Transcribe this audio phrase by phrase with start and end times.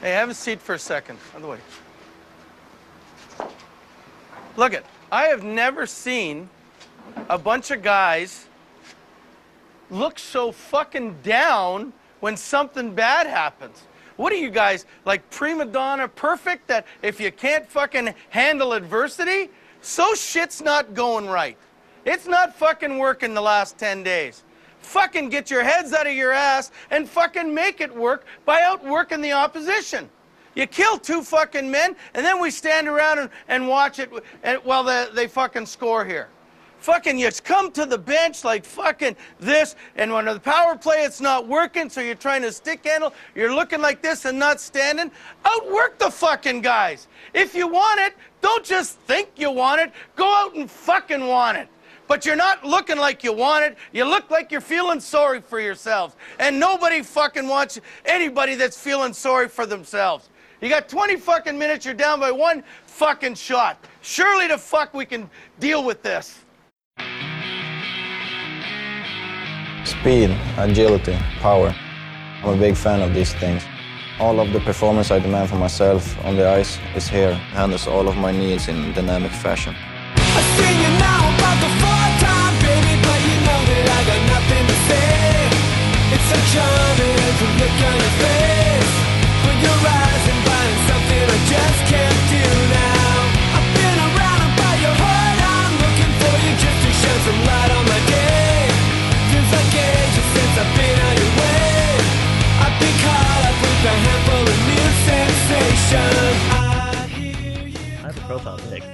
[0.00, 1.18] Hey, have a seat for a second.
[1.34, 1.58] By the way.
[4.56, 4.84] Look it.
[5.12, 6.48] I have never seen
[7.28, 8.46] a bunch of guys
[9.90, 13.82] look so fucking down when something bad happens.
[14.16, 19.50] What are you guys like prima donna perfect that if you can't fucking handle adversity,
[19.82, 21.58] so shit's not going right.
[22.06, 24.44] It's not fucking working the last 10 days.
[24.90, 29.20] Fucking get your heads out of your ass and fucking make it work by outworking
[29.20, 30.10] the opposition.
[30.56, 34.10] You kill two fucking men, and then we stand around and, and watch it
[34.42, 36.26] and, while they, they fucking score here.
[36.80, 41.20] Fucking, you come to the bench like fucking this, and when the power play it's
[41.20, 45.12] not working, so you're trying to stick handle, you're looking like this and not standing.
[45.44, 47.06] Outwork the fucking guys.
[47.32, 51.58] If you want it, don't just think you want it, go out and fucking want
[51.58, 51.68] it
[52.10, 53.78] but you're not looking like you want it.
[53.92, 56.16] You look like you're feeling sorry for yourselves.
[56.40, 60.28] And nobody fucking wants anybody that's feeling sorry for themselves.
[60.60, 63.78] You got 20 fucking minutes, you're down by one fucking shot.
[64.02, 66.40] Surely the fuck we can deal with this.
[69.84, 71.72] Speed, agility, power.
[72.42, 73.62] I'm a big fan of these things.
[74.18, 77.34] All of the performance I demand for myself on the ice is here.
[77.54, 79.76] Handles all of my needs in dynamic fashion.
[108.30, 108.84] Profile pic.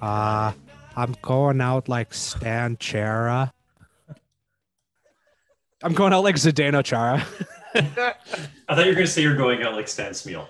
[0.00, 0.52] Uh,
[0.96, 3.53] I'm going out like Stan Chara.
[5.84, 7.24] I'm going out like Zdeno Chara.
[7.74, 10.46] I thought you were going to say you're going out like Stan Smyl.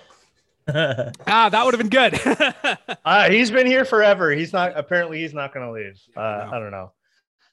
[0.69, 2.21] ah, that would have been good.
[3.07, 4.31] Uh, he's been here forever.
[4.31, 4.73] He's not.
[4.77, 6.01] Apparently, he's not going to leave.
[6.17, 6.93] Uh, I don't know.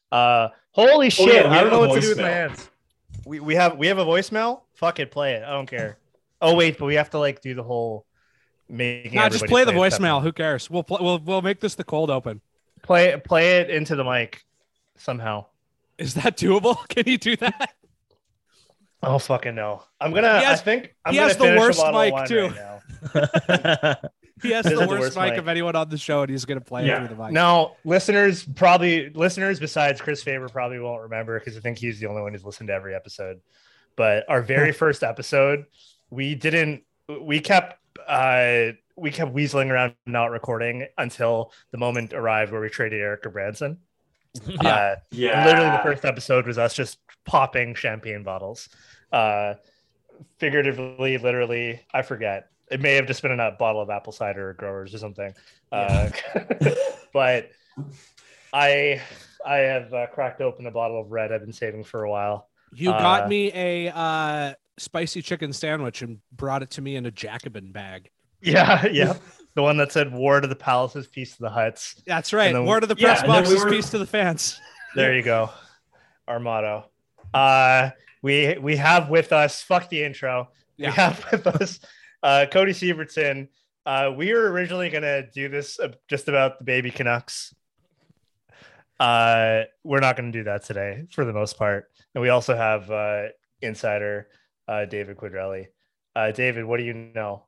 [0.09, 1.45] Uh, holy shit!
[1.45, 2.69] Oh, yeah, I don't know what to do with my hands.
[3.25, 4.61] We we have we have a voicemail.
[4.75, 5.43] Fuck it, play it.
[5.43, 5.97] I don't care.
[6.41, 8.05] Oh wait, but we have to like do the whole
[8.69, 9.15] making.
[9.15, 10.07] nah, just everybody play the it separately.
[10.07, 10.23] voicemail.
[10.23, 10.69] Who cares?
[10.69, 12.39] We'll pl- we'll we'll make this the cold open.
[12.81, 14.45] Play play it into the mic
[14.95, 15.47] somehow.
[15.97, 16.87] Is that doable?
[16.87, 17.73] Can you do that?
[19.03, 19.83] Oh fucking no!
[19.99, 20.39] I'm gonna.
[20.41, 22.49] Has- I think I'm he gonna has the worst bottle mic, too.
[23.15, 23.97] right.
[24.41, 25.37] He has the is the worst, worst mic mic.
[25.39, 27.05] of anyone on the show, and he's gonna play Yeah.
[27.05, 27.31] through the mic.
[27.31, 32.07] Now, listeners probably listeners besides Chris Faber probably won't remember because I think he's the
[32.07, 33.39] only one who's listened to every episode.
[33.95, 35.65] But our very first episode,
[36.09, 36.83] we didn't.
[37.07, 37.77] We kept.
[38.07, 43.23] uh we kept weaseling around not recording until the moment arrived where we traded Erik
[43.23, 43.77] Gudbranson.
[44.45, 44.75] Yeah.
[44.75, 45.45] Uh, Yeah.
[45.45, 48.69] literally, the first episode was us just popping champagne bottles.
[49.11, 49.55] Uh,
[50.39, 52.47] figuratively, literally, I forget.
[52.69, 55.33] It may have just been a bottle of apple cider growers or something.
[55.71, 56.09] Uh,
[57.13, 57.49] but
[58.53, 59.01] I
[59.45, 62.49] I have uh, cracked open a bottle of red I've been saving for a while.
[62.71, 67.05] You got Uh, me a uh, spicy chicken sandwich and brought it to me in
[67.05, 68.09] a Jacobin bag.
[68.41, 69.13] Yeah, yeah.
[69.53, 72.53] The one that said "War to the Palaces, Peace to the Huts." That's right.
[72.53, 74.59] then- Word of the press and then box we were- peace to the fans.
[74.95, 75.49] There you go,
[76.27, 76.85] our motto.
[77.33, 77.91] Uh,
[78.21, 79.61] we we have with us.
[79.63, 80.49] Fuck the intro.
[80.75, 80.89] Yeah.
[80.89, 81.79] We have with us
[82.23, 83.47] uh, Cody Severtson.
[83.85, 87.55] Uh, we were originally gonna do this uh, just about the baby Canucks.
[88.99, 92.91] Uh, we're not gonna do that today for the most part, and we also have
[92.91, 93.27] uh,
[93.61, 94.27] insider
[94.67, 95.67] uh, David Quadrelli.
[96.15, 97.45] Uh, David, what do you know?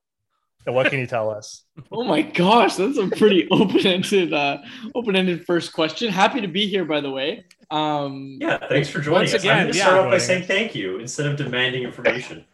[0.66, 1.64] And what can you tell us?
[1.92, 4.60] Oh my gosh, that's a pretty open-ended, uh,
[4.94, 6.12] open-ended first question.
[6.12, 7.46] Happy to be here, by the way.
[7.72, 9.42] Um, Yeah, thanks for joining Once us.
[9.42, 9.86] again, I'm going to yeah.
[9.86, 12.46] start off by saying thank you instead of demanding information.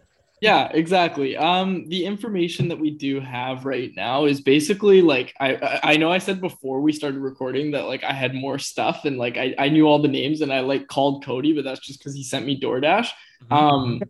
[0.42, 1.36] Yeah, exactly.
[1.36, 5.97] Um, the information that we do have right now is basically like I I I
[5.97, 9.36] know I said before we started recording that like I had more stuff and like
[9.38, 12.16] I, I knew all the names and I like called Cody, but that's just because
[12.16, 13.09] he sent me DoorDash.
[13.52, 14.02] Um,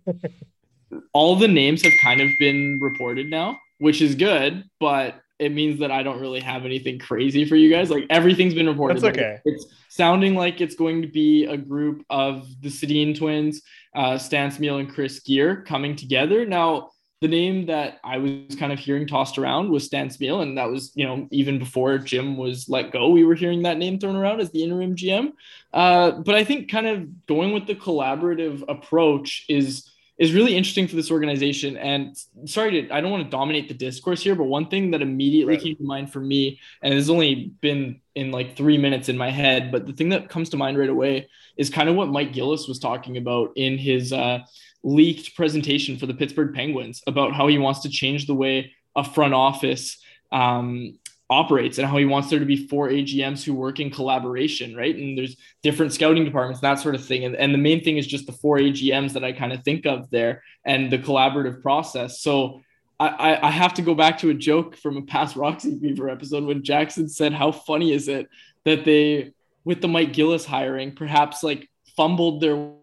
[1.13, 5.79] all the names have kind of been reported now, which is good, but it means
[5.79, 7.89] that I don't really have anything crazy for you guys.
[7.89, 9.01] Like everything's been reported.
[9.01, 9.39] That's okay.
[9.45, 13.61] it's sounding like it's going to be a group of the Sedin twins,
[13.95, 16.45] uh, Stan Smyl and Chris Gear coming together.
[16.45, 16.91] Now,
[17.21, 20.69] the name that I was kind of hearing tossed around was Stan Smyl, and that
[20.69, 24.15] was, you know, even before Jim was let go, we were hearing that name thrown
[24.15, 25.33] around as the interim GM.
[25.73, 29.88] Uh, but I think kind of going with the collaborative approach is
[30.19, 31.77] is really interesting for this organization.
[31.77, 35.01] And sorry to, I don't want to dominate the discourse here, but one thing that
[35.01, 35.63] immediately Right.
[35.63, 39.31] came to mind for me, and it's only been in like three minutes in my
[39.31, 42.33] head, but the thing that comes to mind right away is kind of what Mike
[42.33, 44.39] Gillis was talking about in his uh,
[44.83, 49.03] leaked presentation for the Pittsburgh Penguins about how he wants to change the way a
[49.03, 50.98] front office um,
[51.29, 54.95] operates and how he wants there to be four AGMs who work in collaboration, right?
[54.95, 57.23] And there's different scouting departments, that sort of thing.
[57.23, 59.85] And, and the main thing is just the four AGMs that I kind of think
[59.85, 62.21] of there and the collaborative process.
[62.21, 62.61] So
[62.99, 66.43] I, I have to go back to a joke from a past Roxy Beaver episode
[66.43, 68.27] when Jackson said, How funny is it
[68.65, 69.31] that they,
[69.63, 72.73] with the Mike Gillis hiring, perhaps like fumbled their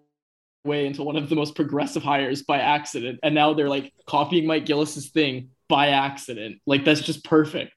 [0.64, 3.20] way into one of the most progressive hires by accident.
[3.22, 6.60] And now they're like copying Mike Gillis's thing by accident.
[6.66, 7.72] Like that's just perfect.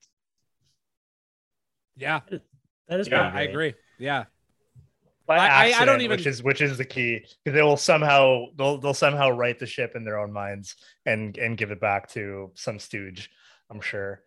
[1.99, 2.21] Yeah,
[2.87, 3.73] That is Yeah, pretty I agree.
[3.99, 4.25] Yeah.
[5.27, 7.77] By I- I- I don't even- which is which is the key because they will
[7.77, 10.75] somehow they'll they'll somehow right the ship in their own minds
[11.05, 13.29] and and give it back to some stooge.
[13.69, 14.23] I'm sure.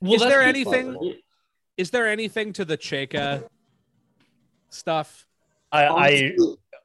[0.00, 1.14] Well, Is there anything- problem.
[1.76, 3.46] Is there anything to the Chayka
[4.70, 5.26] stuff?
[5.72, 6.36] I, I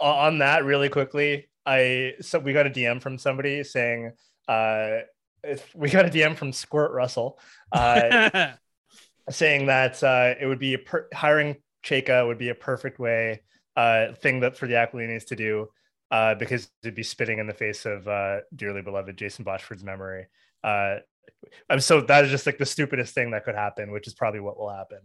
[0.02, 1.48] on that really quickly.
[1.66, 4.12] I so we got a DM from somebody saying
[4.50, 5.00] uh
[5.44, 7.40] if we got a DM from Squirt Russell
[7.72, 8.52] uh
[9.30, 13.42] saying that uh it would be a per- hiring Chayka would be a perfect way
[13.76, 15.68] uh thing that for the Aquilinis to do
[16.12, 20.28] uh because it'd be spitting in the face of uh dearly beloved Jason Botchford's memory.
[20.64, 20.98] Uh
[21.70, 24.40] I'm so that is just like the stupidest thing that could happen, which is probably
[24.40, 25.00] what will happen.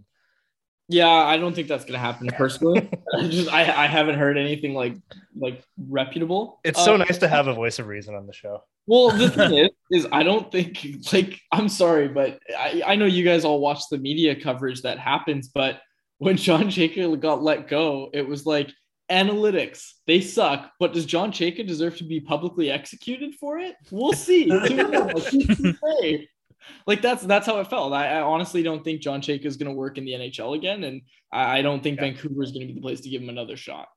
[0.89, 2.89] Yeah, I don't think that's gonna happen personally.
[3.15, 4.95] I just I, I haven't heard anything like
[5.37, 6.61] like reputable.
[6.65, 8.63] It's so Uh, nice to have a voice of reason on the show.
[8.87, 9.55] Well, the thing
[9.91, 13.61] is, is I don't think like I'm sorry, but I, I know you guys all
[13.61, 15.81] watch the media coverage that happens, but
[16.19, 18.71] when John Chayka got let go, it was like
[19.11, 23.75] analytics they suck, but does John Chayka deserve to be publicly executed for it?
[23.91, 24.47] We'll see.
[26.59, 26.81] Who knows?
[26.81, 26.83] Who can say?
[26.87, 27.93] like that's that's how it felt.
[27.93, 30.85] I, I honestly don't think John Chayka is going to work in the NHL again,
[30.85, 32.05] and I, I don't think Yeah.
[32.05, 33.89] Vancouver is going to be the place to give him another shot.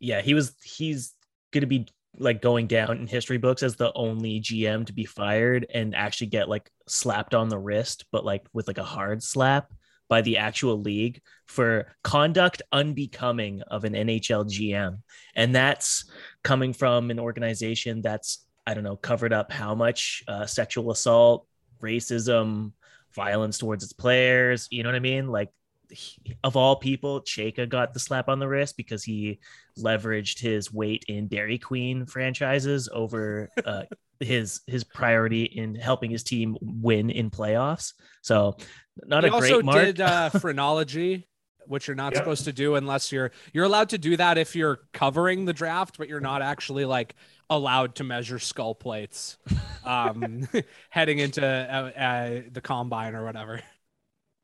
[0.00, 0.54] Yeah, he was.
[0.62, 1.12] He's
[1.52, 1.88] going to be
[2.18, 6.28] like going down in history books as the only GM to be fired and actually
[6.28, 9.70] get like slapped on the wrist, but like with like a hard slap
[10.08, 14.98] by the actual league for conduct unbecoming of an NHL GM.
[15.34, 16.10] And that's
[16.42, 21.46] coming from an organization that's, I don't know, covered up how much uh, sexual assault,
[21.82, 22.72] racism,
[23.14, 24.68] violence towards its players.
[24.70, 25.28] You know what I mean?
[25.28, 25.50] Like,
[25.90, 29.38] he- of all people, Chayka got the slap on the wrist because he
[29.78, 33.82] leveraged his weight in Dairy Queen franchises over uh,
[34.20, 37.92] his his priority in helping his team win in playoffs.
[38.22, 38.56] So,
[39.04, 39.84] not he a great mark.
[39.84, 41.28] did uh, phrenology,
[41.68, 42.16] which you're not Yeah.
[42.16, 45.98] supposed to do unless you're you're allowed to do that if you're covering the draft,
[45.98, 47.14] but you're not actually like
[47.50, 49.38] allowed to measure skull plates
[49.84, 50.48] um,
[50.90, 53.62] heading into uh, uh, the combine or whatever.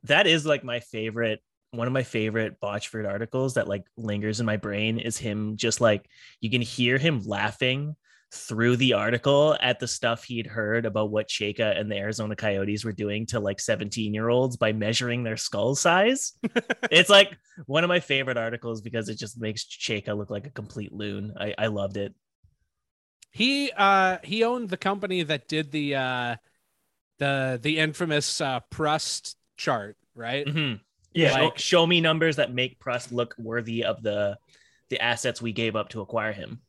[0.05, 1.41] that is like my favorite
[1.71, 5.81] one of my favorite Botchford articles that like lingers in my brain is him just
[5.81, 6.07] like
[6.41, 7.97] you can hear him laughing
[8.32, 12.82] through the article at the stuff he'd heard about what Chayka and the Arizona Coyotes
[12.84, 16.32] were doing to like 17 year olds by measuring their skull size.
[16.90, 17.37] it's like
[17.67, 21.34] one of my favorite articles because it just makes Chayka look like a complete loon.
[21.38, 22.14] I, I loved it.
[23.31, 26.37] He uh he owned the company that did the uh
[27.19, 30.46] the the infamous uh Prust chart, right?
[30.46, 30.76] Mm-hmm.
[31.12, 31.37] Yeah.
[31.37, 34.38] Show, show me numbers that make Prust look worthy of the
[34.88, 36.62] the assets we gave up to acquire him.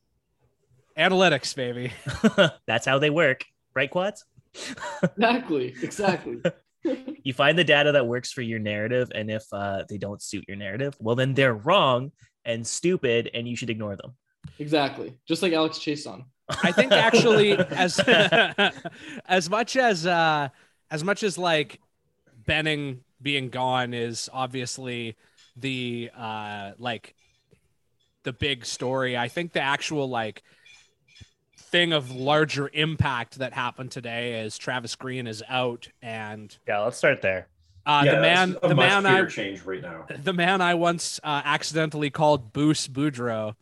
[0.97, 1.91] Analytics, baby.
[2.67, 3.45] That's how they work,
[3.75, 4.25] right, Quads?
[5.03, 6.41] Exactly, exactly.
[7.23, 10.45] You find the data that works for your narrative, and if uh, they don't suit
[10.47, 12.11] your narrative, well, then they're wrong
[12.45, 14.15] and stupid, and you should ignore them.
[14.59, 15.17] exactly.
[15.27, 16.25] Just like Alex Chason.
[16.61, 17.99] I think actually as
[19.25, 20.49] as much as uh
[20.91, 21.79] as much as like
[22.45, 25.15] Benning being gone is obviously
[25.55, 27.15] the uh like
[28.23, 29.17] the big story.
[29.17, 30.43] I think the actual like
[31.73, 36.97] thing of larger impact that happened today is Travis Green is out and Yeah, let's
[36.97, 37.47] start there.
[37.87, 40.05] uh yeah, the man a the man I change right now.
[40.23, 43.55] the man I once uh, accidentally called Boos Boudreau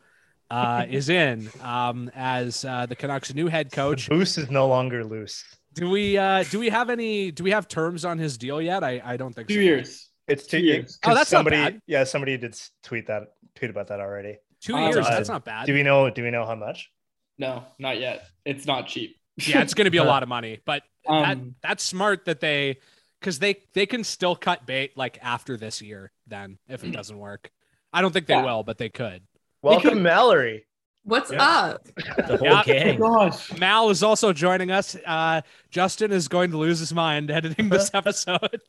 [0.50, 4.10] uh, is in um, as uh, the Canucks' new head coach.
[4.10, 5.42] The boost is no longer loose.
[5.72, 7.30] Do we uh, do we have any?
[7.30, 8.84] Do we have terms on his deal yet?
[8.84, 9.60] I, I don't think Two so.
[9.60, 10.10] years.
[10.28, 10.98] It's two Two years.
[11.06, 11.80] Oh, that's not bad.
[11.86, 13.22] Yeah, somebody did tweet that
[13.56, 14.36] tweet about that already.
[14.60, 14.98] Two Uh, years.
[15.06, 15.64] uh, That's not bad.
[15.66, 16.10] Do we know?
[16.10, 16.90] Do we know how much?
[17.38, 18.26] No, not yet.
[18.44, 19.16] It's not cheap.
[19.36, 22.40] yeah, it's going to be a lot of money, but that Um, that's smart that
[22.40, 22.78] they
[23.20, 26.12] because they they can still cut bait like after this year.
[26.26, 27.50] Then if it doesn't work,
[27.92, 28.44] I don't think they Yeah.
[28.44, 29.22] will, but they could.
[29.62, 30.66] Welcome, could- Mallory.
[31.04, 31.42] What's Yeah.
[31.44, 31.84] up?
[32.16, 32.62] The whole Yeah.
[32.64, 32.98] gang.
[33.00, 33.56] gosh.
[33.58, 34.96] Mal is also joining us.
[35.04, 38.60] Uh, Justin is going to lose his mind editing this episode.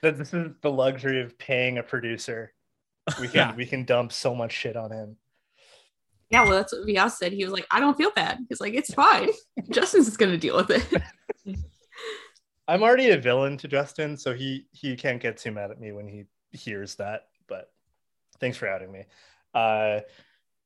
[0.00, 2.52] That this is the luxury of paying a producer.
[3.20, 3.54] We can Yeah.
[3.54, 5.16] we can dump so much shit on him.
[6.32, 7.32] Yeah, well, that's what Vyas said.
[7.32, 8.38] He was like, I don't feel bad.
[8.48, 9.28] He's like, it's fine.
[9.70, 11.02] Justin's gonna deal with it.
[12.68, 15.92] I'm already a villain to Justin, so he he can't get too mad at me
[15.92, 16.24] when he
[16.56, 17.26] hears that.
[17.48, 17.70] But
[18.40, 19.04] thanks for outing me.
[19.52, 20.00] Uh,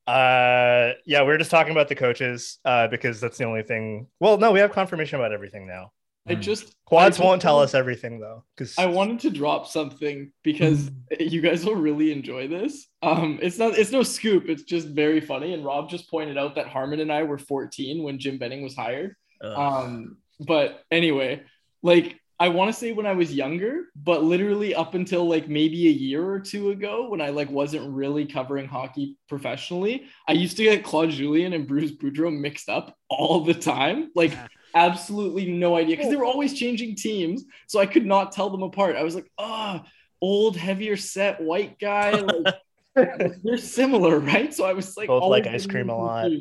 [0.09, 4.07] uh, yeah, we are just talking about the coaches uh, because that's the only thing.
[4.21, 5.91] Well, no, we have confirmation about everything now.
[6.29, 10.31] I just Quads I won't tell us everything though, because I wanted to drop something
[10.43, 12.87] because you guys will really enjoy this.
[13.01, 15.53] Um, it's not it's no scoop, it's just very funny.
[15.53, 18.75] And Rob just pointed out that Harmon and I were 14 when Jim Benning was
[18.75, 19.15] hired.
[19.41, 19.57] Ugh.
[19.57, 21.43] Um, but anyway,
[21.83, 25.87] like I want to say when I was younger, but literally up until like maybe
[25.87, 30.55] a year or two ago, when I like wasn't really covering hockey professionally, I used
[30.57, 34.11] to get Claude Julien and Bruce Boudreau mixed up all the time.
[34.13, 34.33] Like
[34.77, 38.63] absolutely no idea because they were always changing teams, so I could not tell them
[38.63, 38.95] apart.
[38.95, 39.81] I was like, oh,
[40.21, 42.11] old, heavier set white guy.
[42.11, 42.55] Like,
[43.43, 44.53] they're similar, right?
[44.53, 46.31] So I was like, Both like ice cream a lot.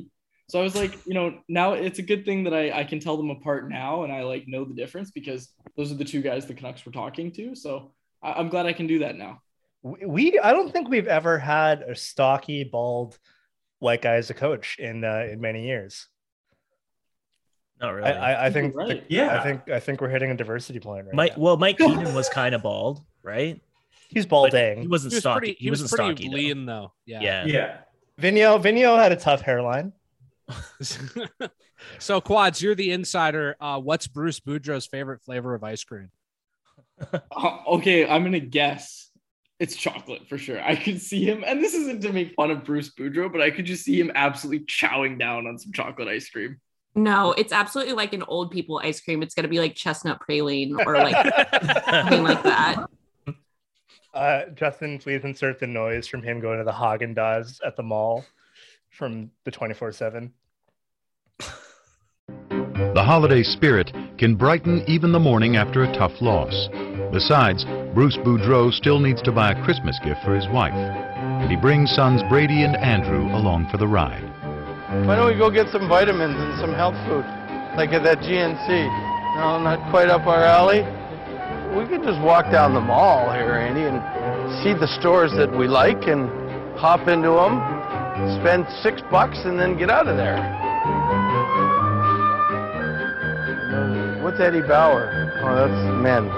[0.49, 3.01] So I was like, you know, now it's a good thing that I, I can
[3.01, 6.23] tell them apart now and I like know the difference because those are the two
[6.23, 7.55] guys the Canucks were talking to.
[7.55, 9.41] So I, I'm glad I can do that now.
[9.83, 13.19] we, we I don't think we've ever had a stocky, bald
[13.81, 16.07] white guy as a coach in uh, in many years.
[17.81, 18.09] Not really.
[18.11, 19.07] I, I, I think right.
[19.09, 19.39] the- Yeah.
[19.39, 21.43] I think I think we're hitting a diversity point right Mike, now.
[21.43, 23.61] well, Mike Keenan was kind of bald, right?
[24.09, 24.83] He's But balding.
[24.83, 25.39] He wasn't He was stocky.
[25.39, 25.53] pretty.
[25.59, 26.29] he, He was wasn't pretty stocky.
[26.31, 26.37] though.
[26.37, 26.93] lean though.
[27.05, 27.21] Yeah.
[27.21, 27.45] Yeah.
[27.47, 27.77] Yeah.
[28.21, 29.93] Vigneault Vigneault had a tough hairline.
[31.99, 33.57] so quads, you're the insider.
[33.61, 36.11] Uh, what's Bruce Boudreau's favorite flavor of ice cream?
[37.31, 39.11] Uh, okay, I'm gonna guess
[39.61, 40.63] it's chocolate for sure.
[40.63, 43.51] I could see him, and this isn't to make fun of Bruce Boudreau, but I
[43.51, 46.59] could just see him absolutely chowing down on some chocolate ice cream.
[46.97, 49.23] No, it's absolutely like an old people ice cream.
[49.23, 51.15] It's gonna be like chestnut praline or like
[51.91, 52.87] something like that.
[54.15, 57.83] Uh, Justin, please insert the noise from him going to the Haagen Dazs at the
[57.83, 58.25] mall
[58.89, 60.33] from the 24 7.
[62.29, 66.69] The holiday spirit can brighten even the morning after a tough loss.
[67.13, 71.57] Besides, Bruce Boudreau still needs to buy a Christmas gift for his wife, and he
[71.57, 74.36] brings sons Brady and Andrew along for the ride.
[74.87, 77.27] Why don't we go get some vitamins and some health food,
[77.75, 78.69] like at that GNC?
[79.35, 80.87] No, not quite up our alley.
[81.77, 83.99] We could just walk down the mall here, Andy, and
[84.63, 86.31] see the stores that we like and
[86.79, 87.59] hop into them,
[88.39, 90.39] spend six bucks, and then get out of there.
[94.23, 95.11] What's Eddie Bauer?
[95.43, 96.31] Oh, that's men.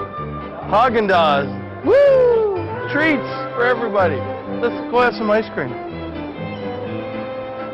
[0.73, 1.53] Haagen Dazs.
[1.85, 2.57] Woo!
[2.91, 4.17] Treats for everybody.
[4.57, 5.88] Let's go have some ice cream.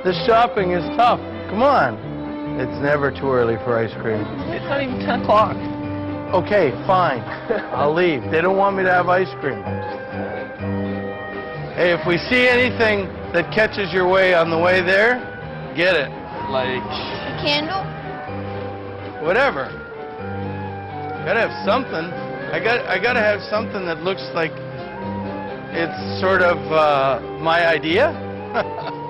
[0.05, 1.19] This shopping is tough.
[1.49, 1.97] Come on.
[2.61, 4.21] It's never too early for ice cream.
[4.53, 5.57] It's not even 10 o'clock.
[6.29, 7.21] Okay, fine.
[7.73, 8.21] I'll leave.
[8.29, 9.63] They don't want me to have ice cream.
[11.73, 15.17] Hey, if we see anything that catches your way on the way there,
[15.75, 16.09] get it.
[16.53, 17.81] Like, A Candle?
[19.25, 19.73] whatever.
[21.25, 22.13] Gotta have something.
[22.53, 24.51] I got I gotta have something that looks like
[25.73, 28.13] it's sort of uh, my idea.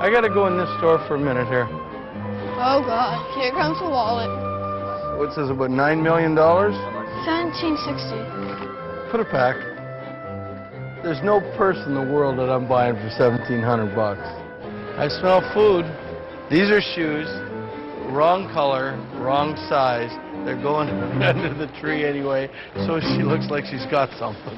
[0.00, 1.68] I gotta go in this store for a minute here.
[2.56, 4.32] Oh god, here comes the wallet.
[5.18, 6.72] What's this about nine million dollars?
[7.28, 9.12] 1760.
[9.12, 9.60] Put it back.
[11.04, 14.24] There's no purse in the world that I'm buying for seventeen hundred bucks.
[14.96, 15.84] I smell food.
[16.48, 17.28] These are shoes.
[18.08, 20.08] Wrong color, wrong size.
[20.48, 20.88] They're going
[21.22, 22.48] under the tree anyway,
[22.88, 24.56] so she looks like she's got something.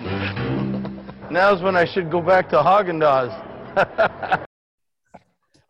[1.32, 4.46] Now's when I should go back to Haagen Dazs.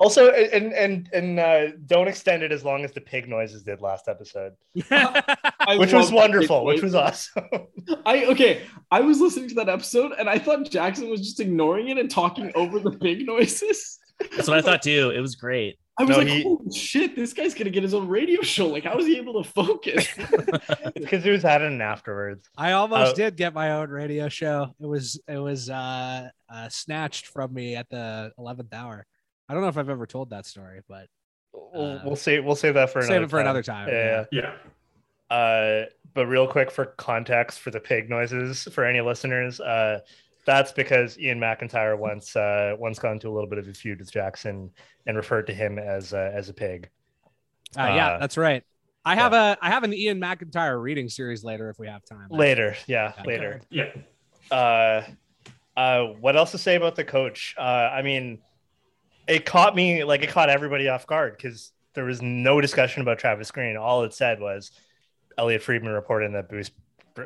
[0.03, 3.81] Also, and and and uh, don't extend it as long as the pig noises did
[3.81, 7.45] last episode, which was wonderful, which was awesome.
[8.05, 8.63] I okay.
[8.91, 12.11] I was listening to that episode and I thought Jackson was just ignoring it and
[12.11, 14.01] talking over the pig noises.
[14.37, 15.13] That's what I thought too.
[15.15, 15.79] It was great.
[15.99, 17.15] I was No, like, he- "Holy shit!
[17.15, 18.67] This guy's gonna get his own radio show.
[18.67, 20.09] Like, how is he able to focus?"
[20.95, 22.49] because he was adding afterwards.
[22.57, 24.75] I almost Uh, did get my own radio show.
[24.81, 29.07] It was it was uh, uh snatched from me at the eleventh hour.
[29.49, 31.07] I don't know if I've ever told that story, but
[31.55, 34.25] We'll, Uh, we'll save we'll save that for save another it for another time, Yeah.
[34.31, 34.55] Yeah.
[35.31, 35.37] yeah.
[35.37, 40.01] Uh, but real quick for context for the pig noises for any listeners, uh,
[40.47, 43.99] that's because Ian McIntyre once uh, once got into a little bit of a feud
[44.01, 44.71] with Jackson
[45.07, 46.89] and referred to him as uh, as a pig.
[47.79, 48.63] uh, yeah, that's right.
[49.05, 52.29] I have a I have an Ian McIntyre reading series later if we have time.
[52.31, 53.27] Later, yeah, Okay.
[53.29, 53.61] later.
[53.71, 53.91] Yeah.
[54.51, 55.03] uh,
[55.77, 57.55] uh, what else to say about the coach?
[57.59, 58.39] Uh, I mean,
[59.29, 63.19] it caught me like it caught everybody off guard because there was no discussion about
[63.19, 63.77] Travis Green.
[63.77, 64.71] All it said was
[65.39, 66.71] Elliotte Friedman reporting that Bruce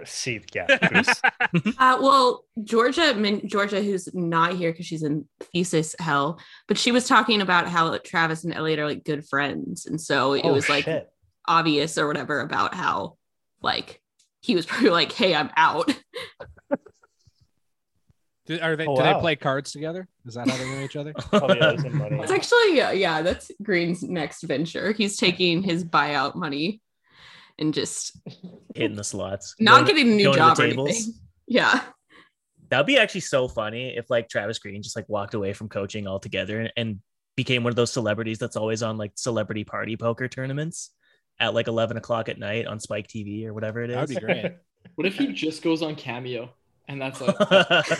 [0.05, 1.23] See, yeah, Bruce.
[1.79, 6.91] Uh, well, Georgia, Min- Georgia, who's not here because she's in thesis hell, but she
[6.91, 10.53] was talking about how Travis and Elliot are like good friends, and so it Oh,
[10.53, 11.09] was like shit.
[11.47, 13.17] obvious or whatever about how
[13.63, 14.01] like
[14.41, 15.97] he was probably like, "Hey, I'm out."
[18.47, 18.87] Do, are they?
[18.87, 19.15] Oh, do wow.
[19.15, 20.09] they play cards together?
[20.25, 21.13] Is that how they know each other?
[21.33, 22.19] Oh, yeah, there's some money.
[22.21, 24.93] It's actually yeah, yeah, that's Green's next venture.
[24.93, 26.81] He's taking his buyout money
[27.59, 28.17] and just
[28.75, 30.89] hitting the slots, not Going getting a new job or tables.
[30.89, 31.15] anything.
[31.49, 31.83] Yeah.
[32.69, 36.07] That'd be actually so funny if like Travis Green just like walked away from coaching
[36.07, 37.01] altogether and, and
[37.37, 40.91] became one of those celebrities that's always on like celebrity party poker tournaments
[41.39, 43.97] at like 11 o'clock at night on Spike TV or whatever it is.
[43.97, 44.53] That would be great.
[44.95, 46.49] What if he just goes on Cameo
[46.87, 47.37] and that's like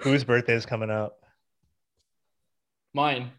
[0.00, 1.18] Whose birthday is coming up?
[2.94, 3.30] mine?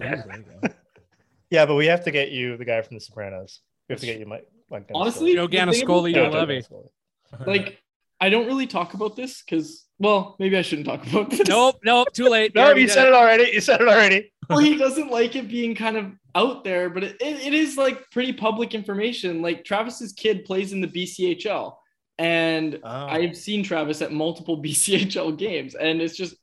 [0.00, 0.22] Yeah.
[1.50, 3.60] yeah, but we have to get you the guy from The Sopranos.
[3.88, 4.46] We have to get you Mike.
[4.70, 6.68] Mike Honestly, Joe the thing Gannascoli, about- you love it.
[7.46, 7.78] Like,
[8.20, 11.48] I don't really talk about this because, well, maybe I shouldn't talk about this.
[11.48, 12.54] Nope, nope, too late.
[12.54, 13.50] No, you said it already.
[13.52, 14.30] You said it already.
[14.50, 17.78] well, he doesn't like it being kind of out there, but it, it, it is
[17.78, 19.40] like pretty public information.
[19.40, 21.74] Like Travis's kid plays in the BCHL,
[22.22, 23.06] and Oh.
[23.06, 26.34] I've seen Travis at multiple BCHL games, and it's just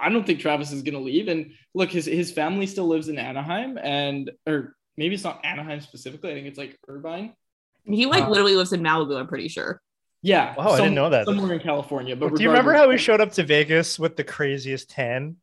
[0.00, 1.28] I don't think Travis is gonna leave.
[1.28, 5.80] And look, his his family still lives in Anaheim, and or maybe it's not Anaheim
[5.80, 6.30] specifically.
[6.30, 7.34] I think it's like Irvine.
[7.84, 9.80] He like Uh, literally lives in Malibu, I'm pretty sure.
[10.22, 10.54] Yeah.
[10.56, 11.26] Wow, I didn't know that.
[11.26, 12.14] Somewhere in California.
[12.16, 15.36] But Do you remember how he showed up to Vegas with the craziest tan?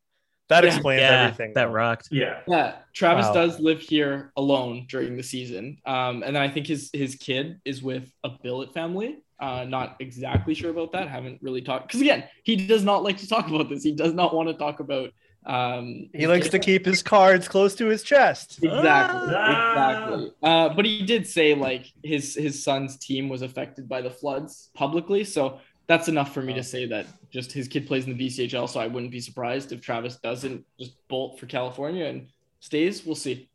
[0.50, 0.70] That Yeah.
[0.74, 1.54] explains yeah, everything.
[1.56, 2.10] that rocked.
[2.12, 2.42] Yeah.
[2.48, 3.34] Yeah, Travis Wow.
[3.34, 7.60] does live here alone during the season, um, and then I think his his kid
[7.66, 9.18] is with a billet family.
[9.40, 11.10] Uh, not exactly sure about that.
[11.10, 13.84] Haven't really talked because again, he does not like to talk about this.
[13.84, 15.12] He does not want to talk about.
[15.46, 18.60] Um, He likes to keep his cards close to his chest.
[18.64, 19.72] Exactly, Ah.
[20.00, 20.32] exactly.
[20.42, 24.70] Uh, but he did say like his his son's team was affected by the floods
[24.74, 28.28] publicly, so that's enough for me to say that just his kid plays in the
[28.28, 28.68] BCHL.
[28.70, 32.30] So I wouldn't be surprised if Travis doesn't just bolt for California and
[32.62, 33.06] stays.
[33.06, 33.50] We'll see.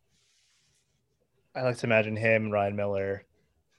[1.56, 3.24] I like to imagine him, Ryan Miller,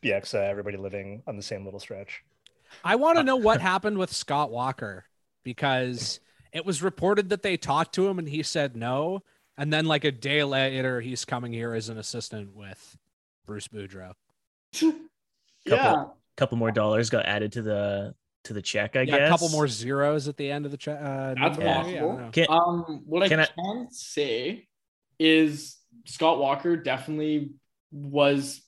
[0.03, 2.24] Bieksa, everybody living on the same little stretch.
[2.84, 5.05] I want to know what happened with Scott Walker
[5.44, 6.20] because
[6.51, 9.22] it was reported that they talked to him and he said no.
[9.57, 12.98] And then, like a day later, he's coming here as an assistant with
[13.46, 14.14] Bruce Boudreau.
[15.66, 16.05] yeah.
[16.37, 19.27] couple more dollars got added to the to the check, I Yeah, guess.
[19.27, 20.98] a couple more zeros at the end of the check.
[21.00, 22.18] Uh, That's number, possible.
[22.18, 22.31] don't.
[22.31, 24.68] Can- Um, what I Can can, I- say
[25.20, 27.51] is Scott Walker definitely
[27.92, 28.61] was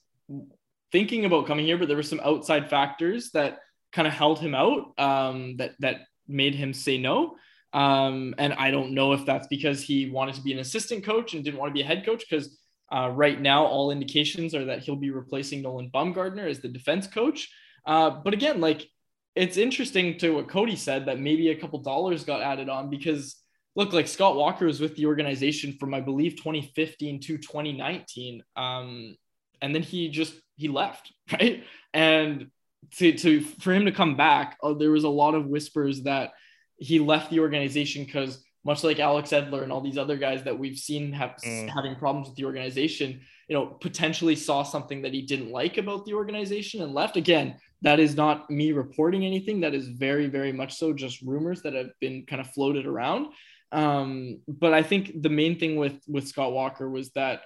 [0.93, 3.60] thinking about coming here, but there were some outside factors that
[3.91, 4.97] kind of held him out.
[4.97, 7.36] Um, that that made him say no.
[7.73, 11.34] Um, and I don't know if that's because he wanted to be an assistant coach
[11.34, 12.58] and didn't want to be a head coach because
[12.95, 17.08] uh, right now all indications are that he'll be replacing Nolan Baumgartner as the defense
[17.08, 17.49] coach.
[17.86, 18.88] Uh, but again, like
[19.36, 23.43] it's interesting to what Cody said that maybe a couple dollars got added on because
[23.75, 29.15] look, like Scott Walker was with the organization from I believe 2015 to 2019, um,
[29.63, 31.63] and then he just he left, right?
[31.93, 32.52] And
[32.97, 36.32] to to for him to come back, uh, there was a lot of whispers that
[36.78, 40.58] he left the organization because much like Alex Edler and all these other guys that
[40.58, 41.69] we've seen have Mm.
[41.69, 46.06] having problems with the organization, you know, potentially saw something that he didn't like about
[46.06, 47.17] the organization and left.
[47.17, 49.62] Again, that is not me reporting anything.
[49.62, 53.28] That is very, very much so just rumors that have been kind of floated around.
[53.73, 57.41] Um, but I think the main thing with with Scott Walker was that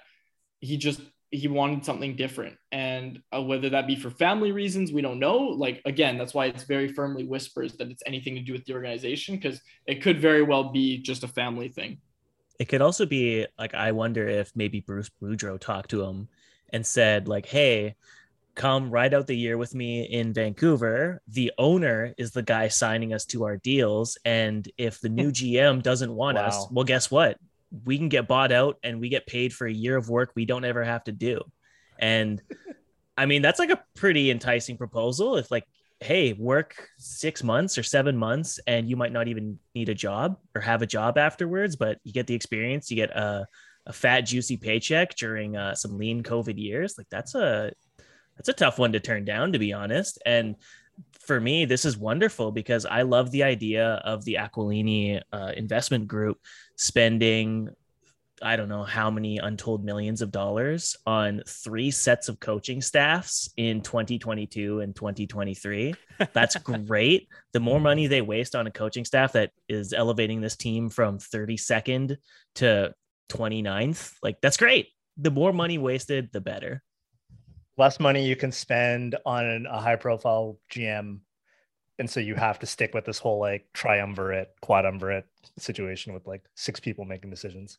[0.60, 5.02] he just he wanted something different, and uh, whether that be for family reasons, we
[5.02, 5.38] don't know.
[5.38, 8.74] Like again, that's why it's very firmly whispers that it's anything to do with the
[8.74, 11.98] organization because it could very well be just a family thing.
[12.58, 16.28] It could also be like I wonder if maybe Bruce Boudreau talked to him
[16.70, 17.94] and said like, "Hey,
[18.58, 21.22] come ride out the year with me in Vancouver.
[21.28, 25.82] The owner is the guy signing us to our deals, and if the new GM
[25.82, 27.38] doesn't want us, well, guess what?
[27.84, 30.44] We can get bought out and we get paid for a year of work we
[30.44, 31.42] don't ever have to do."
[31.98, 32.40] And
[33.16, 35.36] I mean, that's like a pretty enticing proposal.
[35.36, 35.64] If like,
[36.00, 40.38] hey, work six months or seven months, and you might not even need a job
[40.54, 43.46] or have a job afterwards, but you get the experience, you get a,
[43.86, 46.94] a fat, juicy paycheck during uh, some lean COVID years.
[46.96, 47.72] Like that's a
[48.36, 50.22] that's a tough one to turn down, to be honest.
[50.24, 50.54] And
[51.28, 56.08] for me, this is wonderful because I love the idea of the Aquilini uh, investment
[56.08, 56.38] group
[56.76, 57.68] spending
[58.40, 63.50] I don't know how many untold millions of dollars on three sets of coaching staffs
[63.56, 65.92] in 2022 and 2023.
[66.32, 67.28] That's great.
[67.52, 71.18] The more money they waste on a coaching staff that is elevating this team from
[71.18, 72.16] 32nd
[72.54, 72.94] to
[73.28, 74.90] 29th, like that's great.
[75.16, 76.84] The more money wasted, the better.
[77.78, 81.20] Less money you can spend on a high profile GM
[82.00, 85.24] and so you have to stick with this whole like triumvirate, quadumvirate
[85.58, 87.76] situation with like six people making decisions.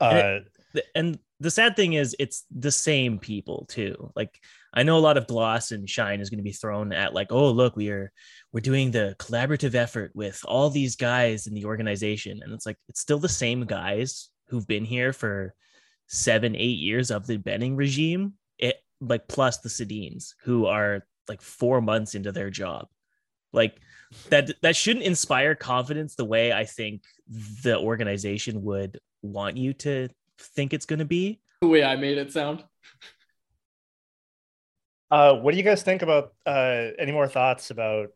[0.00, 4.12] And Uh, it- the- and the sad thing is it's the same people too.
[4.14, 4.38] Like
[4.72, 7.32] i know a lot of gloss and shine is going to be thrown at like
[7.32, 8.12] oh look we are
[8.52, 12.40] we're doing the collaborative effort with all these guys in the organization.
[12.42, 15.54] And it's like it's still the same guys who've been here for
[16.06, 21.42] seven eight years of the benning regime it like plus the Sedins who are like
[21.42, 22.86] four months into their job
[23.52, 23.80] like
[24.28, 27.02] that that shouldn't inspire confidence the way i think
[27.62, 32.18] the organization would want you to think it's going to be The way I made
[32.18, 32.64] it sound.
[35.10, 38.08] uh, what do you guys think about uh, any more thoughts about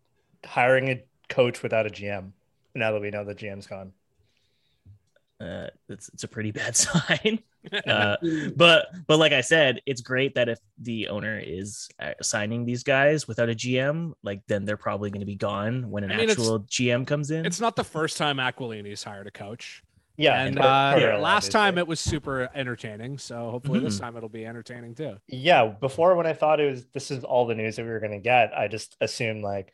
[0.45, 2.31] hiring a coach without a GM
[2.75, 3.93] now that we know the GM's gone?
[5.41, 7.41] Uh, it's it's a pretty bad sign.
[7.87, 8.15] Uh,
[8.57, 12.83] but but like I said, it's great that if the owner is uh, signing these
[12.83, 16.19] guys without a GM, like then they're probably going to be gone when an I
[16.19, 17.47] mean, actual GM comes in.
[17.47, 19.83] It's not the first time Aquilini's hired a coach.
[20.19, 23.17] Yeah, and Tor- uh, Tortorella, last time it was super entertaining.
[23.17, 24.01] So hopefully this Mhm.
[24.01, 25.17] time it'll be entertaining too.
[25.29, 27.99] yeah before when i thought it was this is all the news that we were
[28.01, 29.73] going to get i just assumed like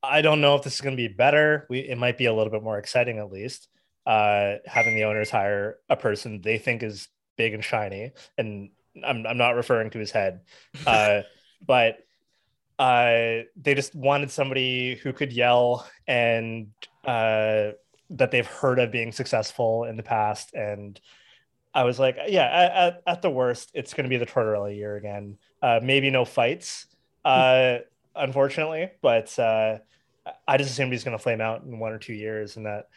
[0.00, 2.32] i don't know if this is going to be better we it might be a
[2.32, 3.66] little bit more exciting at least
[4.06, 8.12] uh having the owners hire a person they think is big and shiny.
[8.38, 8.70] And
[9.04, 10.40] i'm, I'm not referring to his head.
[10.86, 11.22] Uh
[11.66, 11.98] but
[12.78, 16.68] uh they just wanted somebody who could yell and
[17.04, 17.70] uh
[18.10, 20.54] that they've heard of being successful in the past.
[20.54, 21.00] And
[21.74, 24.96] I was like, yeah, at, at, the worst, it's going to be the Tortorella year
[24.96, 25.38] again.
[25.60, 26.86] Uh, maybe no fights,
[27.24, 27.78] uh,
[28.14, 29.78] unfortunately, but uh,
[30.46, 32.88] I just assumed he's going to flame out in one or two years, and that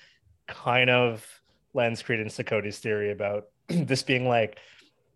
[0.50, 1.26] kind of
[1.74, 4.60] lends credence to Cody's theory about this being like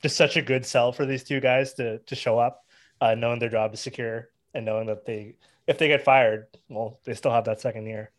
[0.01, 2.65] just such a good sell for these two guys to to show up,
[3.01, 5.35] uh, knowing their job is secure and knowing that they
[5.67, 8.11] if they get fired, well, they still have that second year.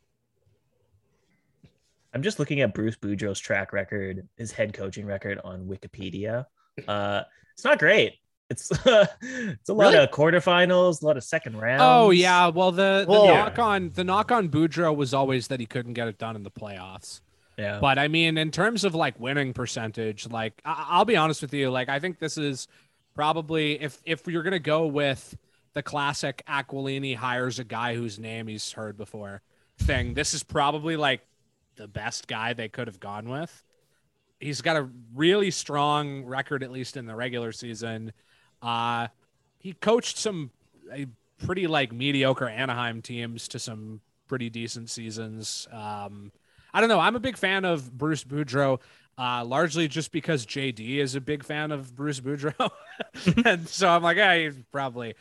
[2.14, 6.46] I'm just looking at Bruce Boudreau's track record, his head coaching record on Wikipedia.
[6.86, 7.22] Uh,
[7.52, 8.14] it's not great.
[8.50, 9.96] It's it's a lot Really?
[10.04, 11.82] of quarterfinals, a lot of second oh, rounds.
[11.82, 15.60] Oh yeah, well the, the Well- knock on the knock on Boudreau was always that
[15.60, 17.20] he couldn't get it done in the playoffs.
[17.56, 17.78] yeah.
[17.80, 21.54] But I mean, in terms of like winning percentage, like I- I'll be honest with
[21.54, 22.68] you, like I think this is
[23.14, 25.36] probably if if you're gonna go with
[25.72, 29.42] the classic Aquilini hires a guy whose name he's heard before
[29.78, 31.22] thing, this is probably like
[31.76, 33.64] the best guy they could have gone with.
[34.38, 38.12] He's got a really strong record, at least in the regular season.
[38.64, 39.08] Uh,
[39.58, 40.50] he coached some
[41.38, 45.68] pretty like mediocre Anaheim teams to some pretty decent seasons.
[45.70, 46.32] Um,
[46.72, 46.98] I don't know.
[46.98, 48.80] I'm a big fan of Bruce Boudreau,
[49.16, 52.70] uh, largely just because JD is a big fan of Bruce Boudreau,
[53.44, 55.14] and so I'm like, hey, he's probably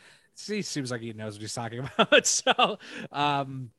[0.46, 2.26] he seems like he knows what he's talking about.
[2.26, 2.78] so,
[3.12, 3.70] um,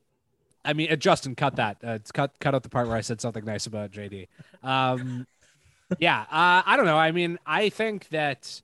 [0.64, 1.78] I mean, uh, Justin, cut that.
[1.84, 4.28] Uh, cut cut out the part where I said something nice about JD.
[4.64, 5.28] Um,
[6.00, 6.98] yeah, uh, I don't know.
[6.98, 8.62] I mean, I think that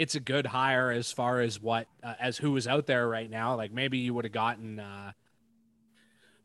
[0.00, 3.28] it's a good hire as far as what uh, as who is out there right
[3.28, 3.54] now.
[3.54, 5.12] Like maybe you would have gotten uh,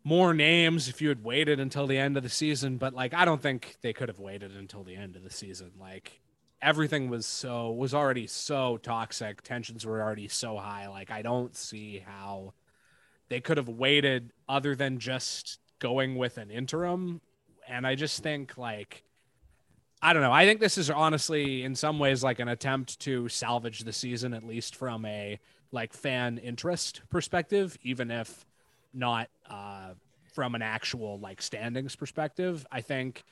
[0.03, 3.23] more names if you had waited until the end of the season, but like I
[3.23, 5.71] don't think they could have waited until the end of the season.
[5.79, 6.19] Like
[6.61, 10.89] everything was so was already so toxic, tensions were already so high.
[10.89, 12.55] Like I don't see how
[13.29, 17.21] they could have waited other than just going with an interim.
[17.69, 19.05] And I just think like
[20.05, 20.31] I don't know.
[20.31, 24.35] I think this is honestly in some ways like an attempt to salvage the season
[24.35, 25.39] at least from a
[25.71, 28.45] like fan interest perspective, even if
[28.93, 29.93] not uh
[30.31, 32.67] from an actual like standings perspective.
[32.71, 33.23] I think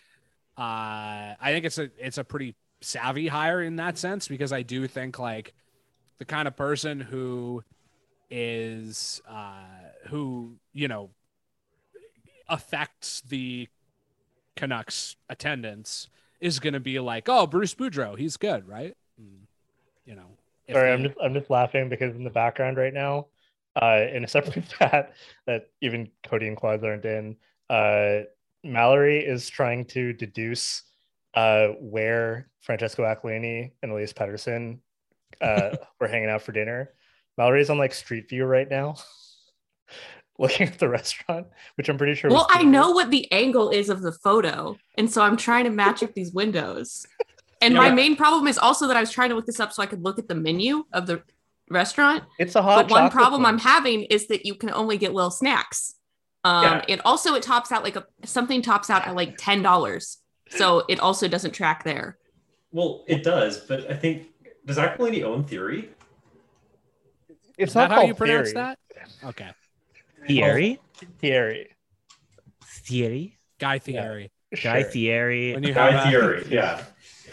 [0.58, 4.64] uh I think it's a it's a pretty savvy hire in that sense because I
[4.64, 5.54] do think like
[6.18, 7.64] the kind of person who
[8.32, 11.12] is uh who, you know,
[12.50, 13.68] affects the
[14.56, 16.10] Canucks attendance
[16.44, 18.94] is going to be like, oh, Bruce Boudreau, he's good, right?
[19.18, 19.48] And,
[20.06, 20.28] you know,
[20.72, 23.28] Sorry, they- I'm just I'm just laughing because in the background right now,
[23.82, 25.14] uh, in a separate chat
[25.48, 27.38] that even Cody and Quads aren't in,
[27.70, 28.20] uh,
[28.64, 30.84] Mallory is trying to deduce
[31.34, 34.80] uh, where Francesco Aquilini and Elias Pettersson
[35.42, 36.92] uh, were hanging out for dinner.
[37.38, 38.96] Mallory's on like Street View right now,
[40.40, 42.30] looking at the restaurant, which I'm pretty sure.
[42.30, 45.66] was Well, I know what the angle is of the photo, and so I'm trying
[45.66, 47.06] to match up these windows.
[47.62, 47.94] And my Yeah.
[47.94, 50.04] main problem is also that I was trying to look this up so I could
[50.04, 51.24] look at the menu of the
[51.70, 52.26] restaurant.
[52.38, 52.76] it's a hot.
[52.76, 55.96] But one chocolate problem I'm having is that you can only get little snacks.
[56.44, 56.86] Um, Yeah.
[56.90, 60.18] It also it tops out like a something tops out at like ten dollars,
[60.50, 62.18] so it also doesn't track there.
[62.74, 64.28] Well, it does, but I think
[64.66, 65.90] does that Aquilini own Theory?
[67.58, 68.78] It's is not how you called pronounce that?
[69.24, 69.50] Okay.
[70.28, 70.80] Thierry,
[71.20, 71.70] Thierry.
[72.66, 74.32] Thierry, Guy Thierry.
[74.62, 74.84] Guy Sure.
[74.92, 75.54] Thierry.
[75.54, 76.84] When you Guy have a, Theory, yeah.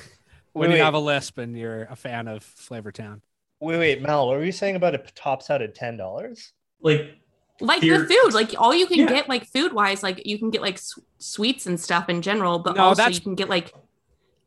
[0.52, 0.84] when Wait, you wait.
[0.84, 3.20] have a lisp and you're a fan of Flavortown.
[3.60, 6.52] Wait, wait, Mel, what were you saying about it tops out at ten dollars?
[6.80, 7.16] Like
[7.60, 9.06] Like Here- the food, like all you can Yeah.
[9.08, 12.58] get, like food wise, like you can get like s- sweets and stuff in general,
[12.58, 13.74] but No, also that's- you can get like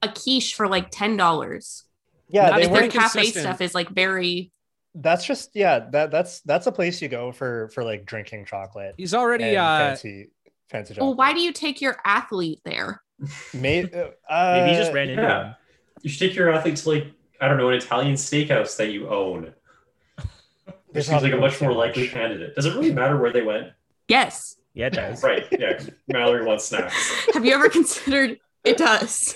[0.02, 1.84] a quiche for like ten dollars.
[2.30, 3.44] Yeah, Not they if Like their cafe consistent.
[3.44, 4.52] stuff is like very.
[4.96, 5.88] That's just yeah.
[5.92, 8.94] That that's that's a place you go for for like drinking chocolate.
[8.98, 10.30] He's already uh fancy
[10.70, 11.08] fancy chocolate.
[11.08, 13.02] Well, why do you take your athlete there?
[13.54, 13.84] May,
[14.30, 15.46] uh, Maybe he just ran into yeah.
[15.48, 15.56] him.
[16.02, 17.08] you should take your athlete to like
[17.42, 19.54] I don't know an Italian steakhouse that you own.
[20.94, 22.54] This There's seems like a much more likely candidate.
[22.54, 23.70] Does it really matter where they went?
[24.08, 24.58] Yes.
[24.76, 25.24] Yeah, it does.
[25.24, 25.44] Right.
[25.52, 25.74] Yeah.
[25.74, 27.26] 'cause Mallory wants snacks.
[27.34, 29.36] Have you ever considered it does?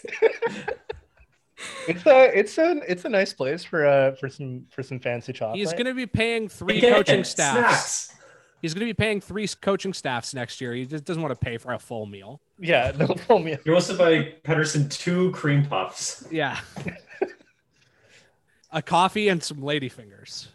[1.88, 5.34] It's a it's a it's a nice place for uh for some for some fancy
[5.34, 5.58] chocolate.
[5.58, 8.08] he's gonna be paying three Again, coaching staffs.
[8.08, 8.14] Snacks.
[8.62, 10.74] He's gonna be paying three coaching staffs next year.
[10.74, 12.42] He just doesn't want to pay for a full meal.
[12.60, 13.58] yeah no full meal.
[13.64, 16.28] He wants to buy Pettersson two cream puffs.
[16.32, 16.60] Yeah.
[18.72, 20.50] a coffee and some lady fingers.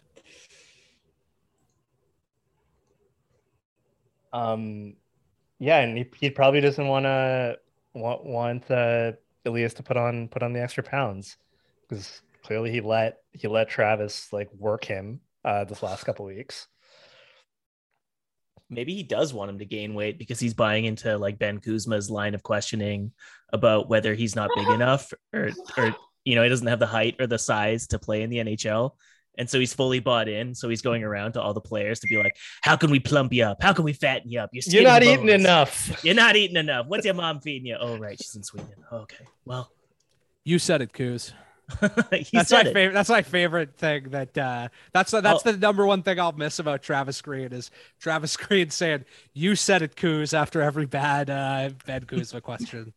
[4.31, 4.95] Um,
[5.59, 7.59] yeah, and he, he probably doesn't want to
[7.93, 9.13] want want uh,
[9.45, 11.37] Elias to put on put on the extra pounds
[11.87, 16.67] because clearly he let he let Travis like work him uh this last couple weeks.
[18.69, 22.09] Maybe he does want him to gain weight because he's buying into like Ben Kuzma's
[22.09, 23.11] line of questioning
[23.51, 27.15] about whether he's not big enough or or you know he doesn't have the height
[27.19, 28.91] or the size to play in the NHL.
[29.37, 30.53] And so he's fully bought in.
[30.53, 33.33] So he's going around to all the players to be like, "How can we plump
[33.33, 33.61] you up?
[33.63, 34.51] How can we fatten you up?
[34.53, 35.99] You're, You're skinny not eating enough.
[36.05, 36.85] You're not eating enough.
[36.87, 37.77] What's your mom feeding you?
[37.79, 38.69] Oh, right, she's in Sweden.
[38.91, 39.71] Okay, well,
[40.43, 41.31] You said it, Kuz.
[42.11, 42.73] he That's my it.
[42.73, 42.93] favorite.
[42.93, 44.09] That's my favorite thing.
[44.09, 45.51] That uh, that's that's Oh.
[45.51, 49.81] the number one thing I'll miss about Travis Green is Travis Green saying "You said
[49.81, 52.93] it, Kuz" after every bad uh, bad Kuzma question.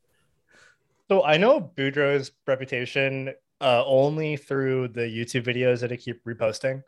[1.08, 6.82] So I know Boudreau's reputation uh, only through the YouTube videos that I keep reposting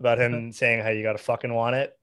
[0.00, 1.96] about him saying how you got to fucking want it.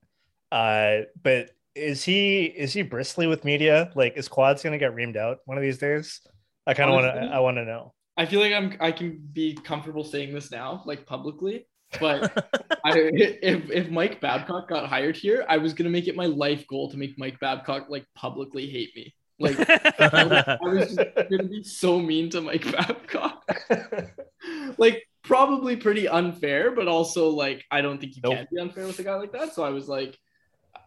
[0.51, 3.91] Uh, but is he is he bristly with media?
[3.95, 6.21] Like, is Quad's gonna get reamed out one of these days?
[6.67, 7.21] I kind of want to.
[7.21, 7.93] I want to know.
[8.17, 11.67] I feel like I'm I can be comfortable saying this now, like publicly.
[11.99, 12.31] But
[12.85, 16.67] I, if if Mike Babcock got hired here, I was gonna make it my life
[16.67, 19.13] goal to make Mike Babcock like publicly hate me.
[19.41, 19.57] Like
[19.99, 23.43] I was just gonna be so mean to Mike Babcock.
[24.77, 28.37] like probably pretty unfair, but also like I don't think you Nope.
[28.37, 29.53] can be unfair with a guy like that.
[29.53, 30.17] So I was like,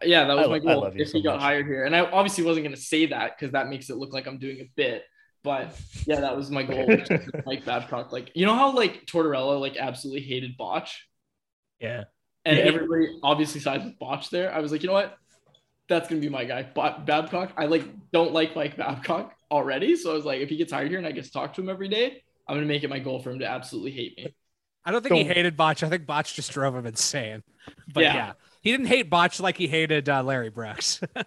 [0.03, 1.41] yeah, that was I my goal if so he got much.
[1.43, 1.85] hired here.
[1.85, 4.59] And I obviously wasn't gonna say that because that makes it look like I'm doing
[4.61, 5.03] a bit.
[5.43, 5.75] But
[6.07, 6.87] yeah, that was my goal.
[6.87, 7.07] was
[7.45, 11.07] Mike Babcock, like you know how like Tortorella like absolutely hated Botch,
[11.79, 12.05] yeah.
[12.45, 12.63] and Yeah.
[12.63, 14.51] everybody obviously sides with Botch there.
[14.53, 15.15] I was like, you know what?
[15.87, 17.51] That's gonna be my guy, Bo- Babcock.
[17.57, 20.89] I like don't like Mike Babcock already, so I was like, if he gets hired
[20.89, 22.99] here and I get to talk to him every day, I'm gonna make it my
[22.99, 24.35] goal for him to absolutely hate me.
[24.83, 25.81] I don't think he hated Botch.
[25.83, 27.41] I think Botch just drove him insane.
[27.93, 28.31] But yeah, Yeah.
[28.61, 31.01] he didn't hate Botch like he hated uh, Larry Brooks.
[31.15, 31.25] um,